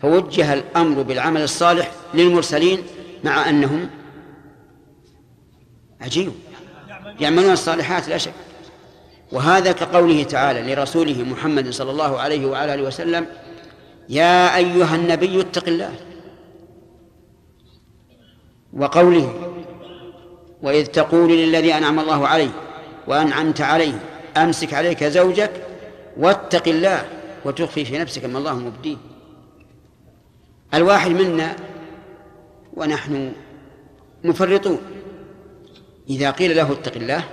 [0.00, 2.82] فوجه الأمر بالعمل الصالح للمرسلين
[3.24, 3.90] مع أنهم
[6.00, 6.32] عجيب.
[7.20, 8.32] يعملون الصالحات لا شك.
[9.32, 13.26] وهذا كقوله تعالى لرسوله محمد صلى الله عليه وعلى آله وسلم
[14.08, 15.94] يا أيها النبي اتق الله.
[18.72, 19.47] وقوله
[20.62, 22.50] وإذ تقول للذي أنعم الله عليه
[23.06, 24.00] وأنعمت عليه
[24.36, 25.50] أمسك عليك زوجك
[26.16, 27.08] واتق الله
[27.44, 28.96] وتخفي في نفسك ما الله مبديه.
[30.74, 31.56] الواحد منا
[32.74, 33.32] ونحن
[34.24, 34.78] مفرطون.
[36.10, 37.24] إذا قيل له اتق الله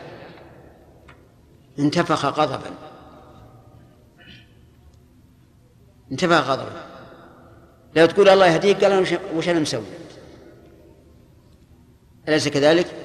[1.80, 2.72] انتفخ غضبا.
[6.12, 6.86] انتفخ غضبا.
[7.96, 9.84] لو تقول الله يهديك قال وش أنا مسوي؟
[12.28, 13.05] أليس كذلك؟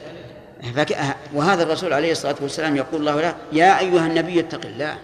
[1.34, 4.98] وهذا الرسول عليه الصلاة والسلام يقول الله له يا أيها النبي اتق الله.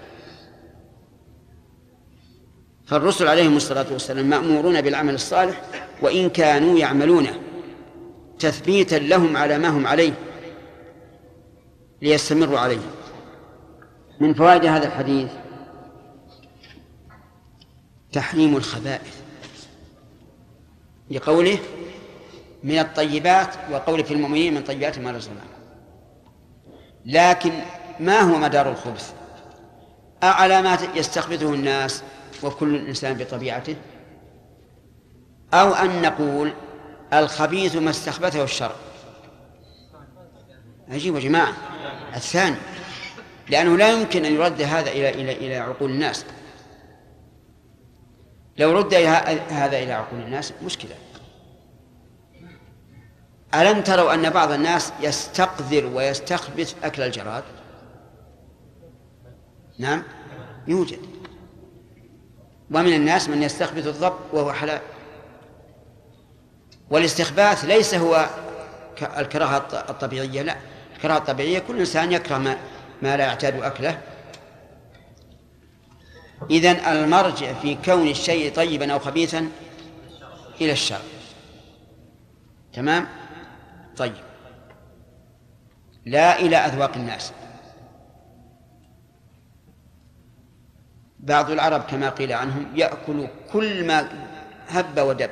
[2.87, 5.63] فالرسل عليهم الصلاة والسلام مأمورون بالعمل الصالح
[6.03, 7.41] وإن كانوا يعملونه
[8.39, 10.13] تثبيتا لهم على ما هم عليه
[12.03, 12.81] ليستمروا عليه.
[14.21, 15.31] من فوائد هذا الحديث
[18.13, 19.17] تحريم الخبائث.
[21.11, 21.59] لقوله
[22.67, 25.49] من الطيبات وقول في المؤمنين من طيبات ما رزقناهم
[27.07, 27.53] لكن
[28.01, 29.13] ما هو مدار الخبث؟
[30.23, 32.03] أعلى ما يستخبثه الناس
[32.43, 33.77] وكل إنسان بطبيعته؟
[35.55, 36.53] أو أن نقول
[37.13, 38.75] الخبيث ما استخبثه الشرع
[40.89, 41.53] عجيب يا جماعة.
[42.17, 42.57] الثاني
[43.49, 46.25] لأنه لا يمكن أن يرد هذا إلى إلى إلى عقول الناس.
[48.59, 48.95] لو رد
[49.51, 50.95] هذا إلى عقول الناس مشكلة.
[53.57, 57.45] ألم تروا أن بعض الناس يستقذر ويستخبث أكل الجراد؟
[59.79, 60.03] نعم
[60.67, 60.99] يوجد.
[62.71, 64.81] ومن الناس من يستخبث الضب وهو حلال.
[66.91, 68.29] والاستخباث ليس هو
[69.19, 70.57] الكراهة الطبيعية لا.
[70.97, 72.57] الكراهة الطبيعية كل إنسان يكره ما,
[73.03, 74.01] ما لا يعتاد أكله.
[76.51, 79.49] إذن المرجع في كون الشيء طيبا أو خبيثا
[80.61, 81.01] إلى الشر.
[82.73, 83.07] تمام؟
[83.97, 84.25] طيب.
[86.05, 87.33] لا إلى أذواق الناس.
[91.19, 94.09] بعض العرب كما قيل عنهم يأكل كل ما
[94.69, 95.31] هب ودب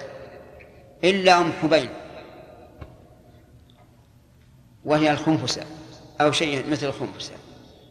[1.05, 1.91] إلا أم حبين
[4.85, 5.63] وهي الخنفسة
[6.21, 7.33] أو شيء مثل الخنفسة.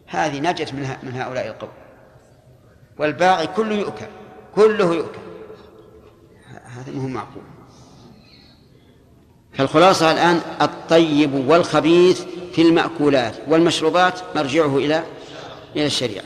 [0.07, 1.69] هذه نجت من, من هؤلاء القوم.
[2.97, 4.07] والباقي كله يؤكل
[4.55, 5.21] كله يؤكل.
[6.63, 7.43] هذا ما هو معقول.
[9.53, 12.21] فالخلاصة الآن الطيب والخبيث
[12.53, 15.03] في المأكولات والمشروبات مرجعه إلى
[15.75, 16.23] إلى الشريعة.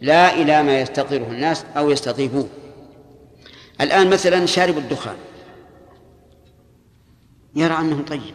[0.00, 2.48] لا إلى ما يستقره الناس أو يستطيبوه
[3.80, 5.16] الآن مثلا شارب الدخان.
[7.56, 8.34] يرى أنه طيب.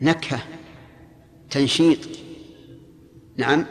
[0.00, 0.40] نكهة.
[1.50, 1.98] تنشيط.
[3.36, 3.66] نعم.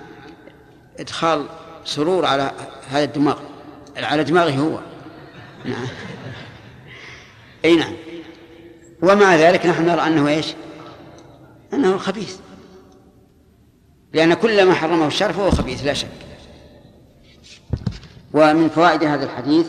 [1.00, 1.46] إدخال
[1.86, 2.52] سرور على
[2.90, 3.40] هذا الدماغ.
[3.98, 4.80] على دماغه هو.
[5.66, 5.88] نعم.
[7.66, 7.94] أي نعم.
[9.02, 10.54] ومع ذلك نحن نرى أنه إيش؟
[11.74, 12.38] أنه خبيث.
[14.14, 16.08] لأن كل ما حرمه الشرع فهو خبيث لا شك.
[18.34, 19.68] ومن فوائد هذا الحديث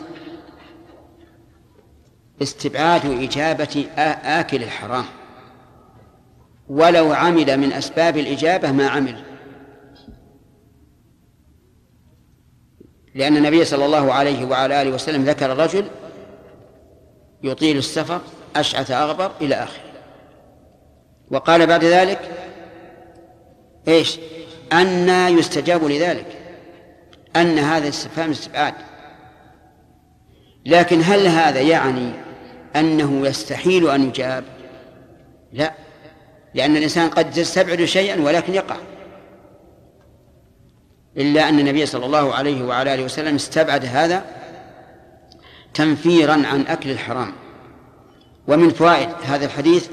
[2.43, 3.87] استبعاد إجابة
[4.24, 5.05] آكل الحرام.
[6.68, 9.24] ولو عمل من أسباب الإجابة ما عمل.
[13.14, 15.89] لأن النبي صلى الله عليه وعلى آله وسلم ذكر الرجل
[17.43, 18.20] يطيل السفر
[18.57, 19.83] أشعث أغبر إلى آخره.
[21.31, 22.21] وقال بعد ذلك
[23.89, 24.19] إيش؟
[24.73, 26.27] أن يستجاب لذلك.
[27.37, 28.75] أن هذا استفهام استبعاد
[30.67, 32.13] لكن هل هذا يعني
[32.77, 34.45] أنه يستحيل أن يجاب؟
[35.53, 35.73] لا.
[36.55, 38.77] لأن الإنسان قد يستبعد شيئا ولكن يقع.
[41.17, 44.25] إلا أن النبي صلى الله عليه وعلى آله وسلم استبعد هذا
[45.75, 47.33] تنفيرا عن أكل الحرام.
[48.49, 49.88] ومن فوائد هذا الحديث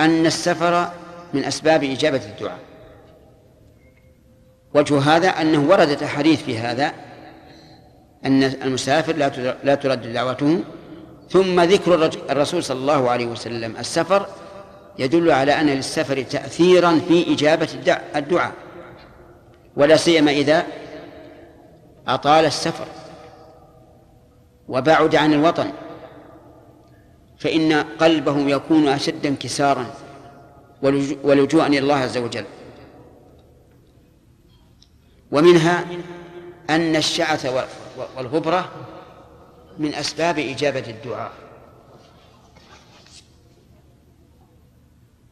[0.00, 0.88] أن السفر
[1.34, 2.58] من أسباب إجابة الدعاء.
[4.74, 6.92] وجه هذا أنه وردت أحاديث في هذا
[8.24, 10.60] أن المسافر لا لا ترد دعوته
[11.30, 14.26] ثم ذكر الرسول صلى الله عليه وسلم السفر
[14.98, 17.68] يدل على أن للسفر تأثيرا في إجابة
[18.16, 18.52] الدعاء.
[19.76, 20.66] ولا سيما إذا
[22.08, 22.86] أطال السفر
[24.68, 25.72] وبعد عن الوطن.
[27.38, 29.94] فإن قلبه يكون أشد انكسارا
[31.22, 32.44] ولجوءا إلى الله عز وجل.
[35.30, 35.86] ومنها
[36.70, 37.68] أن الشعث
[38.16, 38.72] والغبرة
[39.78, 41.32] من أسباب إجابة الدعاء.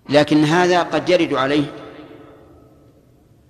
[0.09, 1.73] لكن هذا قد يرد عليه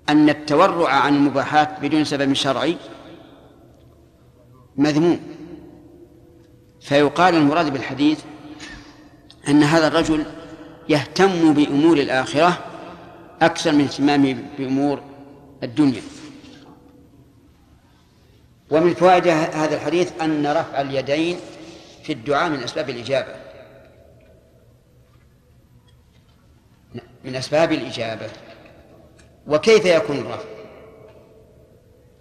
[0.09, 2.77] أن التورع عن المباحات بدون سبب شرعي
[4.77, 5.21] مذموم.
[6.81, 8.21] فيقال المراد بالحديث
[9.49, 10.25] أن هذا الرجل
[10.89, 12.59] يهتم بأمور الآخرة
[13.43, 15.03] أكثر من اهتمامه بأمور
[15.63, 16.03] الدنيا.
[18.71, 21.37] ومن فوائد هذا الحديث أن رفع اليدين
[22.03, 23.35] في الدعاء من أسباب الإجابة.
[27.25, 28.27] من أسباب الإجابة.
[29.47, 30.49] وكيف يكون الرفع؟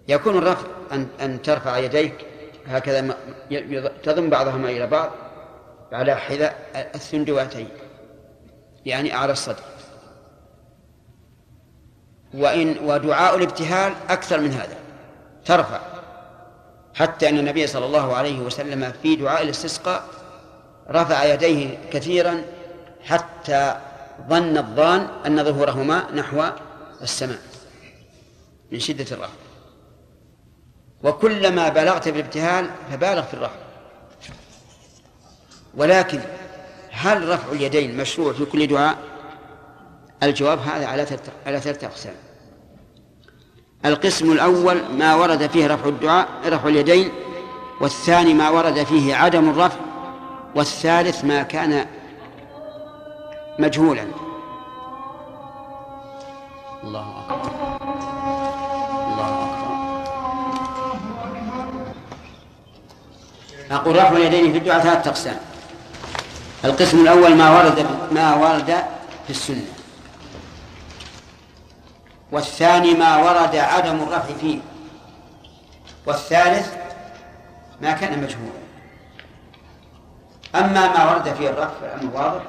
[0.07, 2.26] يكون الرفع أن أن ترفع يديك
[2.67, 3.17] هكذا
[4.03, 5.11] تضم بعضهما إلى بعض.
[5.96, 6.56] على حذاء
[6.96, 7.68] الثندواتين
[8.86, 9.64] يعني أعلى الصدر.
[12.34, 14.78] وإن ودعاء الابتهال أكثر من هذا.
[15.46, 15.80] ترفع.
[16.96, 20.04] حتى أن النبي صلى الله عليه وسلم في دعاء الاستسقاء
[20.89, 22.41] رفع يديه كثيرا
[23.04, 23.78] حتى
[24.30, 26.43] ظن الظان أن ظهورهما نحو
[27.02, 27.39] السماء
[28.72, 29.34] من شدة الرفع
[31.04, 33.64] وكلما بلغت في الابتهال فبالغ في الرفع
[35.78, 36.19] ولكن
[36.91, 38.97] هل رفع اليدين مشروع في كل دعاء؟
[40.23, 41.05] الجواب هذا على
[41.61, 42.13] ثلاثة أقسام.
[43.86, 47.11] القسم الأول ما ورد فيه رفع الدعاء رفع اليدين
[47.82, 49.80] والثاني ما ورد فيه عدم الرفع
[50.55, 51.86] والثالث ما كان
[53.59, 54.07] مجهولا.
[56.84, 57.51] الله أكبر.
[59.13, 59.76] الله أكبر.
[63.71, 65.55] أقول رفع اليدين في الدعاء ثلاثة أقسام.
[66.66, 68.76] القسم الأول ما ورد ما ورد
[69.24, 69.66] في السنة.
[72.32, 74.59] والثاني ما ورد عدم الرفع فيه.
[76.05, 76.74] والثالث
[77.82, 78.66] ما كان مجهولا.
[80.55, 82.43] أما ما ورد فيه الرفع فالأمر واضح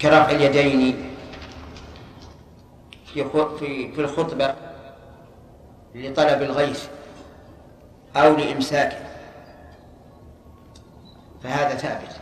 [0.00, 1.10] كرفع اليدين
[3.14, 3.24] في
[3.94, 4.54] في الخطبة
[5.94, 6.86] لطلب الغيث
[8.16, 9.11] أو لإمساكه.
[11.44, 12.20] فهذا ثابت.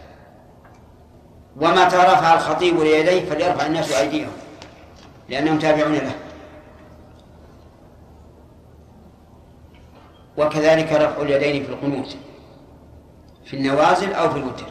[1.57, 4.33] وما ترفع الخطيب ليديه فليرفع الناس أيديهم
[5.29, 6.15] لأنهم تابعون له.
[10.39, 12.17] وكذلك رفع اليدين في القنوت
[13.45, 14.67] في النوازل أو في الوتر.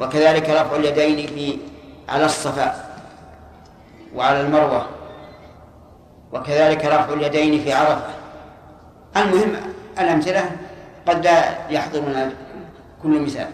[0.00, 1.58] وكذلك رفع اليدين في
[2.08, 3.00] على الصفاء
[4.14, 4.86] وعلى المروة.
[6.32, 8.10] وكذلك رفع اليدين في عرفة.
[9.16, 9.56] المهم
[9.98, 10.50] الأمثلة
[11.08, 12.32] قد لا يحضرنا
[13.02, 13.50] كل مثال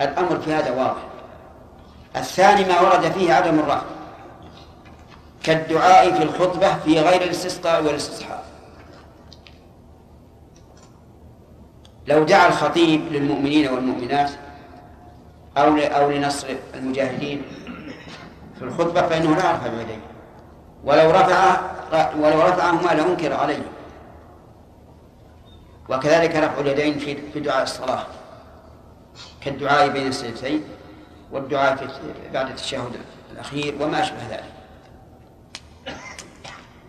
[0.00, 1.02] الأمر في هذا واضح.
[2.16, 3.82] الثاني ما ورد فيه عدم الرفع
[5.42, 8.40] كالدعاء في الخطبة في غير الاستسقاء والاستصحاب
[12.06, 14.30] لو دعا الخطيب للمؤمنين والمؤمنات
[15.58, 17.42] أو أو لنصر المجاهدين
[18.58, 20.00] في الخطبة فإنه لا يرفع يديه.
[20.84, 21.60] ولو رفع
[21.92, 23.62] ولو رفعهما لأنكر عليه.
[25.88, 26.98] وكذلك رفع اليدين
[27.32, 28.06] في دعاء الصلاة.
[29.40, 30.64] كالدعاء بين السجدتين
[31.32, 31.88] والدعاء في
[32.32, 32.92] بعد التشهد
[33.32, 34.52] الأخير وما أشبه ذلك.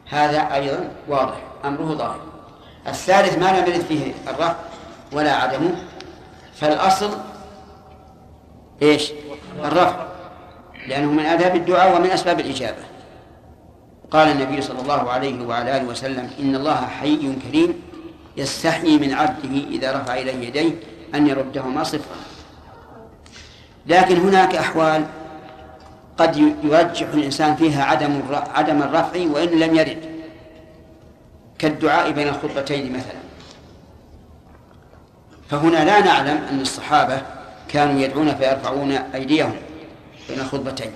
[0.09, 2.19] هذا أيضا واضح أمره ظاهر.
[2.87, 4.55] الثالث ما لم يرد فيه الرفع
[5.11, 5.75] ولا عدمه
[6.55, 7.17] فالأصل
[8.81, 9.11] إيش؟
[9.63, 10.05] الرفع.
[10.87, 12.83] لأنه من آداب الدعاء ومن أسباب الإجابة.
[14.11, 17.81] قال النبي صلى الله عليه وعلى آله وسلم إن الله حي كريم
[18.39, 20.71] يستحيي من عبده إذا رفع إليه يديه
[21.15, 22.17] أن يردهما صفرا.
[23.85, 25.05] لكن هناك أحوال
[26.17, 30.19] قد يرجح الإنسان فيها عدم عدم الرفع وإن لم يرد.
[31.59, 33.19] كالدعاء بين الخطبتين مثلا.
[35.49, 37.21] فهنا لا نعلم أن الصحابة
[37.69, 39.55] كانوا يدعون فيرفعون أيديهم
[40.29, 40.91] بين الخطبتين.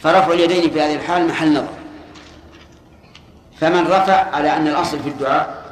[0.00, 1.85] فرفع اليدين في هذه الحال محل نظر.
[3.60, 5.62] فمن رفع على أن الأصل في الدعاء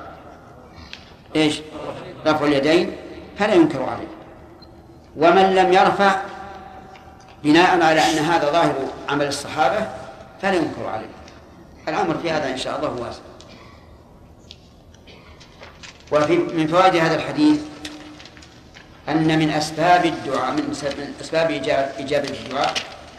[1.36, 1.60] إيش؟
[2.26, 2.96] رفع اليدين
[3.38, 4.08] فلا ينكر عليه.
[5.16, 6.16] ومن لم يرفع
[7.44, 8.74] بناء على أن هذا ظاهر
[9.08, 9.88] عمل الصحابة
[10.42, 11.10] فلا ينكر عليه.
[11.88, 13.20] الأمر في هذا إن شاء الله واسع.
[16.12, 17.60] وفي من فوائد هذا الحديث
[19.08, 20.70] أن من أسباب الدعاء من
[21.20, 21.50] أسباب
[21.98, 22.74] إجابة الدعاء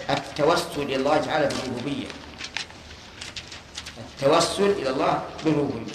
[0.10, 2.08] التوسل إلى الله تعالى بالربوبية.
[4.16, 5.94] التوسل إلى الله بالربوبية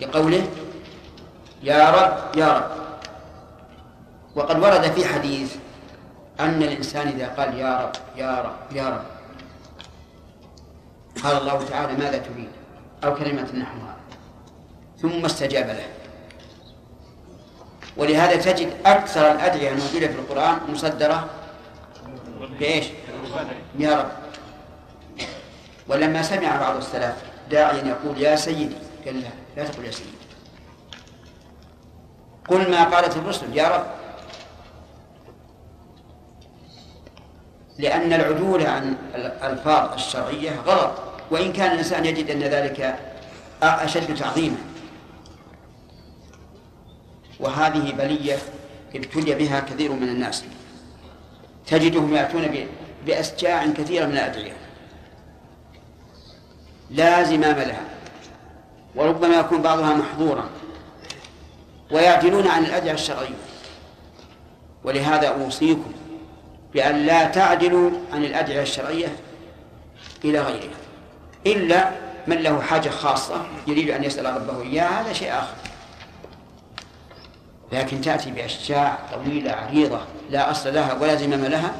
[0.00, 0.46] لقوله
[1.62, 2.70] يا رب يا رب.
[4.34, 5.56] وقد ورد في حديث
[6.40, 9.04] أن الإنسان إذا قال يا رب يا رب يا رب
[11.24, 12.48] قال الله تعالى ماذا تريد؟
[13.04, 13.96] أو كلمة نحوها
[15.02, 15.88] ثم استجاب له.
[17.96, 21.28] ولهذا تجد أكثر الأدعية الموجودة في القرآن مصدرة
[22.60, 22.86] بإيش؟
[23.78, 24.25] يا رب.
[25.88, 27.14] ولما سمع بعض السلف
[27.50, 30.10] داعيا يقول يا سيدي قال لا لا تقول يا سيدي.
[32.48, 33.86] قل ما قالت الرسل يا رب.
[37.78, 40.92] لأن العدول عن الألفاظ الشرعية غلط
[41.30, 42.98] وإن كان الإنسان يجد أن ذلك
[43.62, 44.56] أشد تعظيما.
[47.40, 48.38] وهذه بلية
[48.94, 50.44] ابتلي بها كثير من الناس.
[51.66, 52.66] تجدهم يأتون
[53.06, 54.56] بأشجاع كثيرة من الأدعية.
[56.90, 57.84] لا زمام لها
[58.94, 60.44] وربما يكون بعضها محظورا
[61.90, 63.36] ويعدلون عن الأدعية الشرعية.
[64.84, 65.92] ولهذا أوصيكم
[66.74, 69.16] بأن لا تعدلوا عن الأدعية الشرعية
[70.24, 70.76] إلى غيرها
[71.46, 71.90] إلا
[72.26, 75.54] من له حاجة خاصة يريد أن يسأل ربه إياها هذا شيء آخر.
[77.72, 81.72] لكن تأتي بأشجاع طويلة عريضة لا أصل لها ولا زمام لها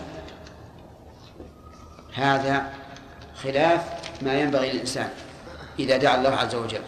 [2.15, 2.73] هذا
[3.43, 5.09] خلاف ما ينبغي للإنسان
[5.79, 6.83] إذا دعا الله عز وجل.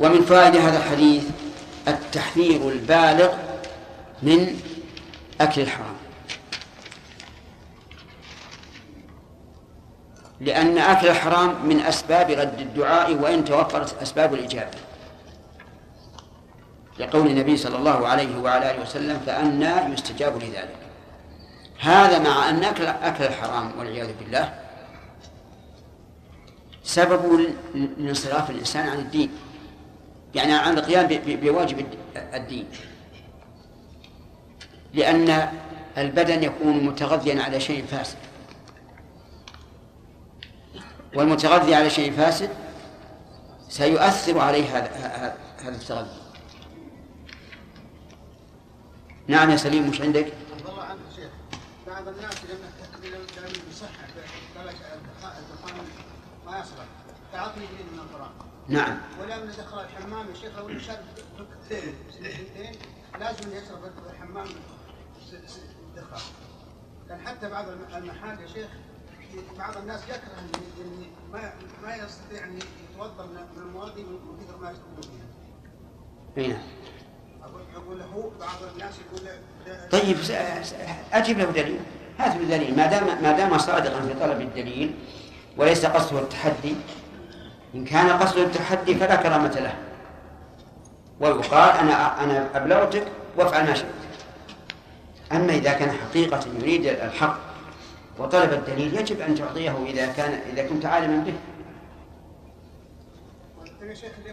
[0.00, 1.24] ومن فائدة هذا الحديث
[1.88, 3.32] التحذير البالغ
[4.22, 4.60] من
[5.40, 5.96] أكل الحرام.
[10.40, 14.78] لأن أكل الحرام من أسباب رد الدعاء وإن توفرت أسباب الإجابة
[16.98, 20.76] لقول النبي صلى الله عليه وعلى آله وسلم فأنى يستجاب لذلك.
[21.80, 24.67] هذا مع أن أكل أكل الحرام والعياذ بالله
[26.88, 29.30] سبب لانصراف الإنسان عن الدين.
[30.34, 31.86] يعني عن القيام بواجب
[32.16, 32.66] الدين.
[34.94, 35.52] لأن
[35.98, 38.16] البدن يكون متغذيا على شيء فاسد.
[41.14, 42.50] والمتغذي على شيء فاسد
[43.68, 44.90] سيؤثر عليه هذا
[45.58, 46.10] هذا التغذي.
[49.26, 50.32] نعم يا سليم مش عندك؟
[51.86, 52.68] بعض الناس لما
[53.04, 54.04] لما يصحح
[55.38, 55.84] الدخان
[57.32, 57.52] ما
[57.92, 58.30] من القرآن
[58.68, 58.98] نعم.
[59.20, 60.98] ولما دخل الحمام يا شيخ لو شرب
[61.68, 62.72] سنتين
[63.20, 64.46] لازم يشرب الحمام
[65.32, 66.20] الدخان
[67.08, 68.68] لأن حتى بعض المحال يا شيخ
[69.58, 71.52] بعض الناس يكره ان ما
[71.82, 72.58] ما يستطيع أن
[72.92, 76.44] يتوضأ من المواد من كثر ما يشربون فيها.
[76.44, 76.60] اي نعم
[77.76, 79.28] أقول له بعض الناس يقول
[79.90, 80.16] طيب
[81.12, 81.80] اجب له دليل.
[82.18, 82.76] هات له دليل.
[82.76, 84.94] ما دام ما دام صادقا في طلب الدليل
[85.58, 86.74] وليس قصده التحدي.
[87.74, 89.74] إن كان قصده التحدي فلا كرامة له.
[91.20, 93.04] ويقال أنا أنا أبلغتك
[93.36, 93.86] وافعل ما شئت.
[95.32, 97.38] أما إذا كان حقيقة يريد الحق
[98.18, 101.34] وطلب الدليل يجب أن تعطيه إذا كان إذا كنت عالما به.
[103.88, 104.32] يا شيخ ما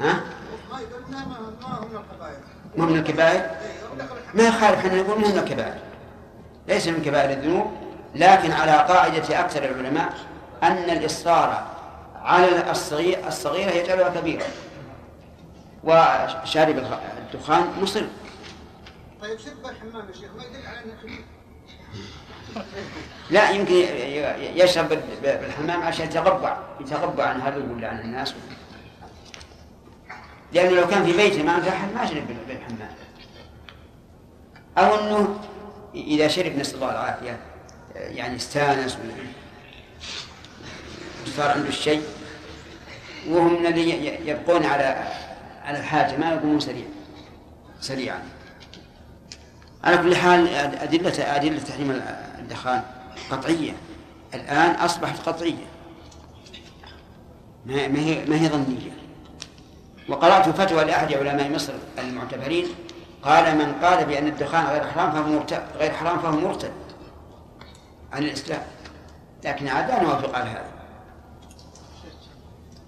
[0.00, 0.20] ها؟
[1.10, 1.16] ما ما
[2.76, 4.04] ما من الكبائر إيه،.
[4.34, 5.74] ما يخالف إحنا نقول مو من الكبائر
[6.68, 7.66] ليس من كبائر الذنوب.
[8.14, 10.12] لكن على قاعدة أكثر العلماء
[10.62, 11.66] أن الإصرار
[12.22, 14.44] على الصغير الصغيرة يجعلها كبيرة.
[15.84, 16.78] وشارب
[17.34, 18.02] الدخان مصر
[19.22, 21.18] طيب شرب الحمام يا شيخ ما يدل على خبيث
[23.30, 23.74] لا يمكن
[24.56, 28.34] يشرب بال- بالحمام عشان يتغبع يتغبع عن هذا ولا عن الناس.
[30.52, 32.90] لأنه لو كان في بيته ما عنده أحد ما شرب بال- بالحمام.
[34.78, 35.38] أو أنه
[35.94, 37.38] إذا شرب نسأل الله العافية.
[38.02, 38.98] يعني استانس
[41.26, 42.02] وصار عنده الشيء
[43.28, 45.12] وهم ي- يبقون على
[45.64, 46.84] على الحاجة ما يقومون سريع
[47.80, 48.22] سريعا.
[49.84, 52.02] على كل حال أدلة أدلة تحريم
[52.38, 52.82] الدخان
[53.30, 53.72] قطعية.
[54.34, 55.66] الآن أصبحت قطعية.
[57.66, 58.90] ما هي ما هي ظنية.
[60.08, 62.66] وقرأت فتوى لأحد علماء مصر المعتبرين
[63.22, 66.70] قال من قال بأن الدخان غير حرام فهو مرتد غير حرام فهو مرتد.
[68.12, 68.62] عن الإسلام.
[69.44, 70.70] لكن عاد لا نوافق على هذا.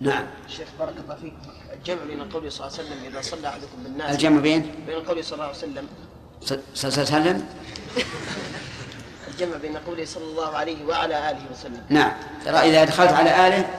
[0.01, 0.27] نعم.
[0.49, 1.35] شيخ بارك الله فيك.
[1.73, 4.15] الجمع بين قوله صلى الله عليه وسلم إذا صلى أحدكم بالناس.
[4.15, 5.89] الجمع بين؟ بين قوله صلى الله عليه وسلم.
[6.41, 7.47] صلى الله عليه وسلم؟
[9.29, 11.83] الجمع بين قوله صلى الله عليه وعلى آله وسلم.
[11.89, 12.13] نعم.
[12.45, 13.71] ترى إذا دخلت على آله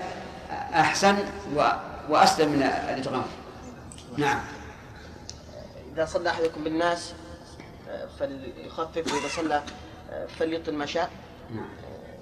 [0.74, 1.16] أحسن
[1.56, 1.68] و...
[2.10, 3.26] وأسلم من الإدغام
[4.18, 4.40] نعم.
[5.94, 7.14] إذا صلى أحدكم بالناس
[8.20, 9.64] فليخفف وإذا صلى
[10.40, 11.10] فليطل ما شاء.
[11.56, 11.70] نعم.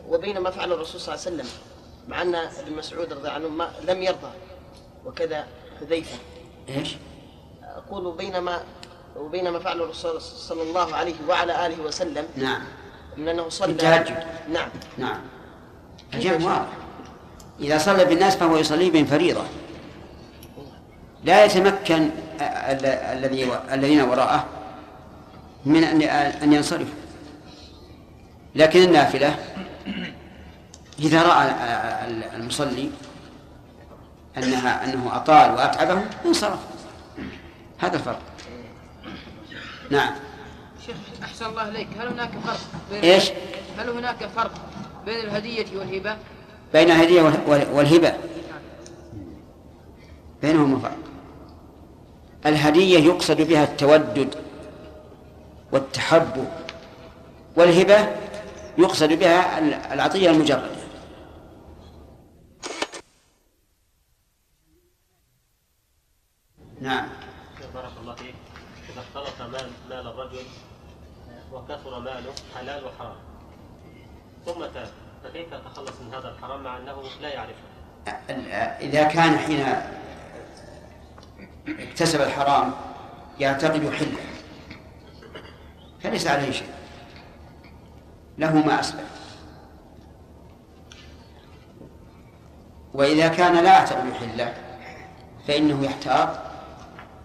[0.10, 1.50] وبينما فعل الرسول صلى الله عليه وسلم
[2.08, 4.32] مع أن ابن مسعود رضي الله عنه ما لم يرضى
[5.06, 5.48] وكذا
[5.80, 6.18] حذيفة.
[6.70, 6.96] إيش؟
[7.64, 8.64] أقول بينما
[9.18, 12.62] وبينما فعل الرسول صلى الله عليه وعلى آله وسلم نعم.
[13.18, 14.24] من أنه صلى التهجد.
[14.50, 14.70] نعم.
[14.98, 15.22] نعم.
[16.14, 16.68] الجمع واضح.
[17.60, 19.44] إذا صلى بالناس فهو يصلي بهم فريضة.
[21.24, 22.10] لا يتمكن
[22.42, 24.46] ال- الذي الذين وراءه
[25.66, 26.02] من أن
[26.44, 27.03] أن ينصرفوا.
[28.56, 29.36] لكن النافلة
[31.00, 31.52] إذا رأى
[32.36, 32.90] المصلي
[34.38, 36.60] أنها أنه أطال وأتعبه انصرف.
[37.80, 38.20] هذا الفرق.
[39.90, 40.14] نعم.
[40.86, 41.88] شيخ أحسن الله إليك.
[42.00, 42.60] هل هناك فرق
[42.92, 43.32] بين إيش؟
[43.78, 44.52] هل هناك فرق
[45.06, 46.18] بين الهدية والهبة؟
[46.74, 48.14] بين الهدية وال- والهبة.
[50.42, 50.98] بينهما فرق.
[52.46, 54.36] الهدية يقصد بها التودد
[55.72, 56.48] والتحبب
[57.56, 58.08] والهبة
[58.78, 59.60] يقصد بها
[59.94, 60.70] العطية المجردة.
[66.82, 67.10] نعم.
[67.74, 68.36] بارك الله فيك.
[68.90, 70.46] إذا اختلط مال مال الرجل
[71.54, 73.16] وكثر ماله حلال وحرام.
[74.46, 74.90] ثم تاب.
[75.24, 77.64] فكيف يتخلص من هذا الحرام مع أنه لا يعرفه؟
[78.80, 79.66] إذا كان حين
[81.68, 82.74] اكتسب الحرام
[83.40, 84.18] يعتقد حلة.
[86.02, 86.68] فليس عليه شيء.
[88.38, 89.14] له ما أسلف
[92.94, 94.54] وإذا كان لا يعتقد حله
[95.48, 96.30] فإنه يحتاط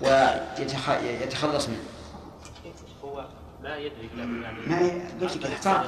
[0.01, 1.83] ويتخلص منه.
[3.05, 3.29] هو
[3.63, 3.91] ما يعني
[4.67, 5.87] ما قلت يحتاط.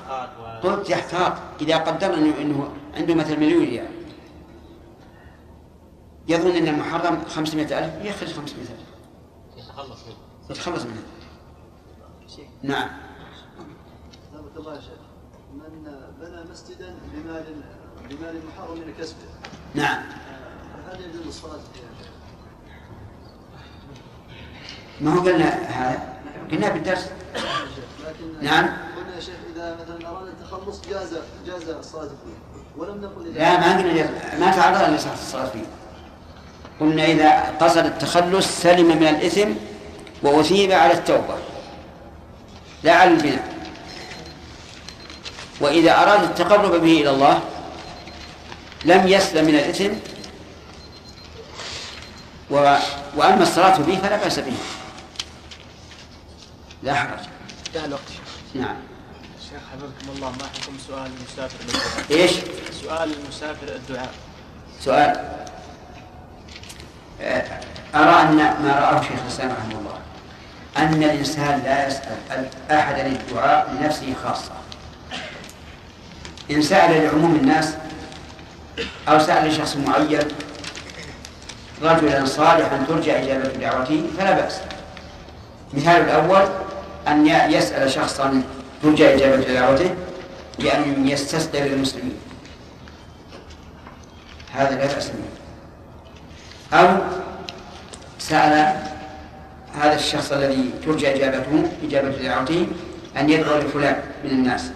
[0.63, 1.33] قلت يحتاط.
[1.61, 3.91] إذا قدر إنه, إنه عنده مثل مليون ريال.
[6.29, 8.71] يظن أن المحرم 500 ألف يخرج 500 ألف.
[9.57, 10.17] يتخلص منه.
[10.51, 11.03] يتخلص منه.
[12.63, 12.91] نعم
[14.35, 14.99] رحمك الله يا شيخ
[15.55, 17.45] من بنى مسجدا بمال
[18.11, 19.17] بمال محرم من كسبه.
[19.75, 20.03] نعم.
[20.93, 22.09] هل يجوز الصلاة فيه يا شيخ؟
[25.01, 27.11] ما هو قلنا هذا؟ قلنا بالدرس
[28.07, 28.67] لكن نعم.
[28.97, 32.61] قلنا يا شيخ إذا مثلا أراد التخلص جاز جاز الصلاة فيه.
[32.77, 35.67] ولم نقل اذا لا ما قلنا ما تعرض لصحة الصلاة فيه.
[36.81, 39.51] قلنا إذا قصد التخلص سلم من الإثم
[40.23, 41.39] وأثيب على التوبة.
[42.83, 43.50] لا على البناء.
[45.61, 47.41] وإذا أراد التقرب به إلى الله
[48.85, 49.93] لم يسلم من الإثم
[52.51, 52.77] و...
[53.17, 54.53] وأما الصلاة به فلا بأس به.
[56.83, 57.19] لا حرج.
[57.67, 58.03] انتهى الوقت
[58.55, 58.77] نعم.
[59.51, 62.31] شيخ حفظكم الله ما حكم سؤال المسافر بالدعاء؟ إيش؟
[62.83, 64.13] سؤال المسافر الدعاء.
[64.81, 65.29] سؤال.
[67.21, 67.61] آه،
[67.95, 69.99] أرى أن ما رآه شيخ الإسلام رحمه الله.
[70.77, 74.60] أن الإنسان لا يسأل أحدا الدعاء لنفسه خاصة.
[76.51, 77.75] إن سأل لعموم الناس
[79.09, 80.29] أو سأل لشخص معين
[81.83, 84.61] رجلا صالحا ترجى إجابة دعوته فلا بأس.
[85.73, 86.49] مثال الأول
[87.09, 88.43] أن يسأل شخصا
[88.83, 89.95] ترجى إجابة دعوته
[90.59, 92.17] بأن يستسقي للمسلمين.
[94.53, 96.79] هذا لا بأس به.
[96.79, 96.97] أو
[98.19, 98.77] سأل
[99.81, 102.67] هذا الشخص الذي ترجى إجابته إجابة دعوته
[103.17, 104.71] أن يدعو لفلان من الناس.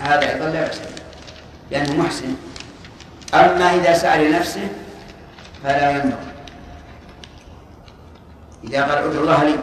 [0.00, 0.97] هذا أيضا لا بأس به.
[1.70, 2.34] لأنه محسن.
[3.34, 4.68] أما إذا سأل لنفسه
[5.64, 6.28] فلا ينبغي.
[8.64, 9.54] إذا قال ادعو الله لي.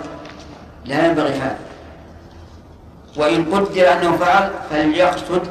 [0.85, 1.57] لا ينبغي هذا.
[3.17, 5.47] وإن قدر أنه فعل فليقصد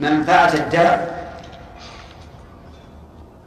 [0.00, 1.06] منفعة الداعي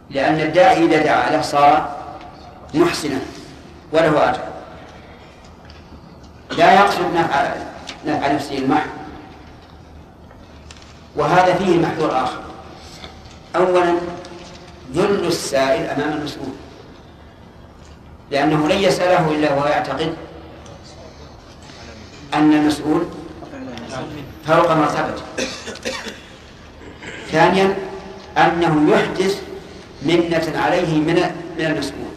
[0.10, 1.96] لأن الداعي إذا دعا له صار
[2.74, 3.20] محسنا
[3.92, 4.42] وله أجر.
[6.58, 7.54] لا يقصد نفع
[8.06, 9.03] نفع نفسه المحض.
[11.16, 12.42] وهذا فيه محذور آخر.
[13.56, 13.96] أولا
[14.94, 16.54] ذل السائل أمام المسؤول.
[18.32, 20.16] لأنه لن يسأله إلا وهو يعتقد
[22.34, 23.06] أن المسؤول
[24.48, 25.24] فوق مرتبته.
[27.32, 27.76] ثانيا
[28.38, 29.42] أنه يحدث
[30.02, 31.16] منة عليه من
[31.58, 32.14] من المسؤول.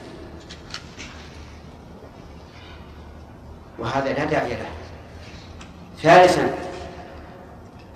[3.78, 4.70] وهذا لا داعي له.
[6.02, 6.65] ثالثا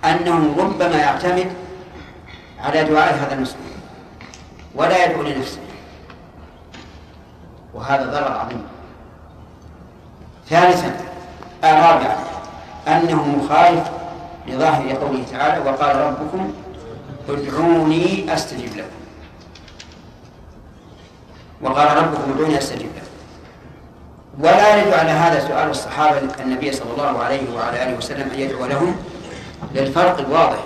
[0.05, 1.51] أنه ربما يعتمد
[2.59, 3.61] على دعاء هذا المسؤول
[4.75, 5.59] ولا يدعو لنفسه.
[7.73, 8.63] وهذا ضرر عظيم.
[10.49, 10.95] ثالثا
[11.63, 12.15] رابعا
[12.87, 13.91] أنه مخالف
[14.47, 16.53] لظاهر قوله تعالى وقال ربكم
[17.29, 19.01] ادعوني أستجب لكم.
[21.61, 23.11] وقال ربكم ادعوني أستجب لكم.
[24.39, 28.65] ولا يرد على هذا سؤال الصحابة النبي صلى الله عليه وعلى آله وسلم أن يدعو
[28.65, 28.95] لهم
[29.75, 30.63] للفرق الواضح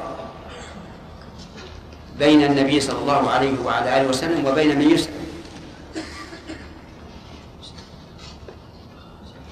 [2.20, 5.14] بين النبي صلى الله عليه وعلى آله وسلم وبين من يسأل.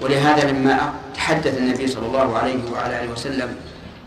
[0.00, 3.56] ولهذا لما تحدث النبي صلى الله عليه وعلى آله وسلم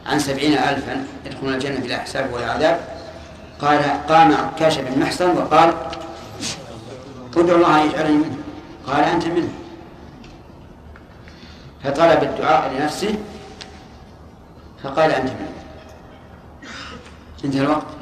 [0.05, 2.79] عن سبعين ألفا يدخلون الجنة بلا حساب ولا عذاب
[3.61, 3.79] قال
[4.09, 5.73] قام عكاش بن محصن وقال
[7.37, 8.37] ادعو الله أن يجعلني منه.
[8.87, 9.49] قال أنت منه.
[11.83, 13.15] فطلب الدعاء لنفسه
[14.83, 15.29] فقال أنت.
[15.29, 15.49] منه
[17.45, 17.96] انتهى الوقت.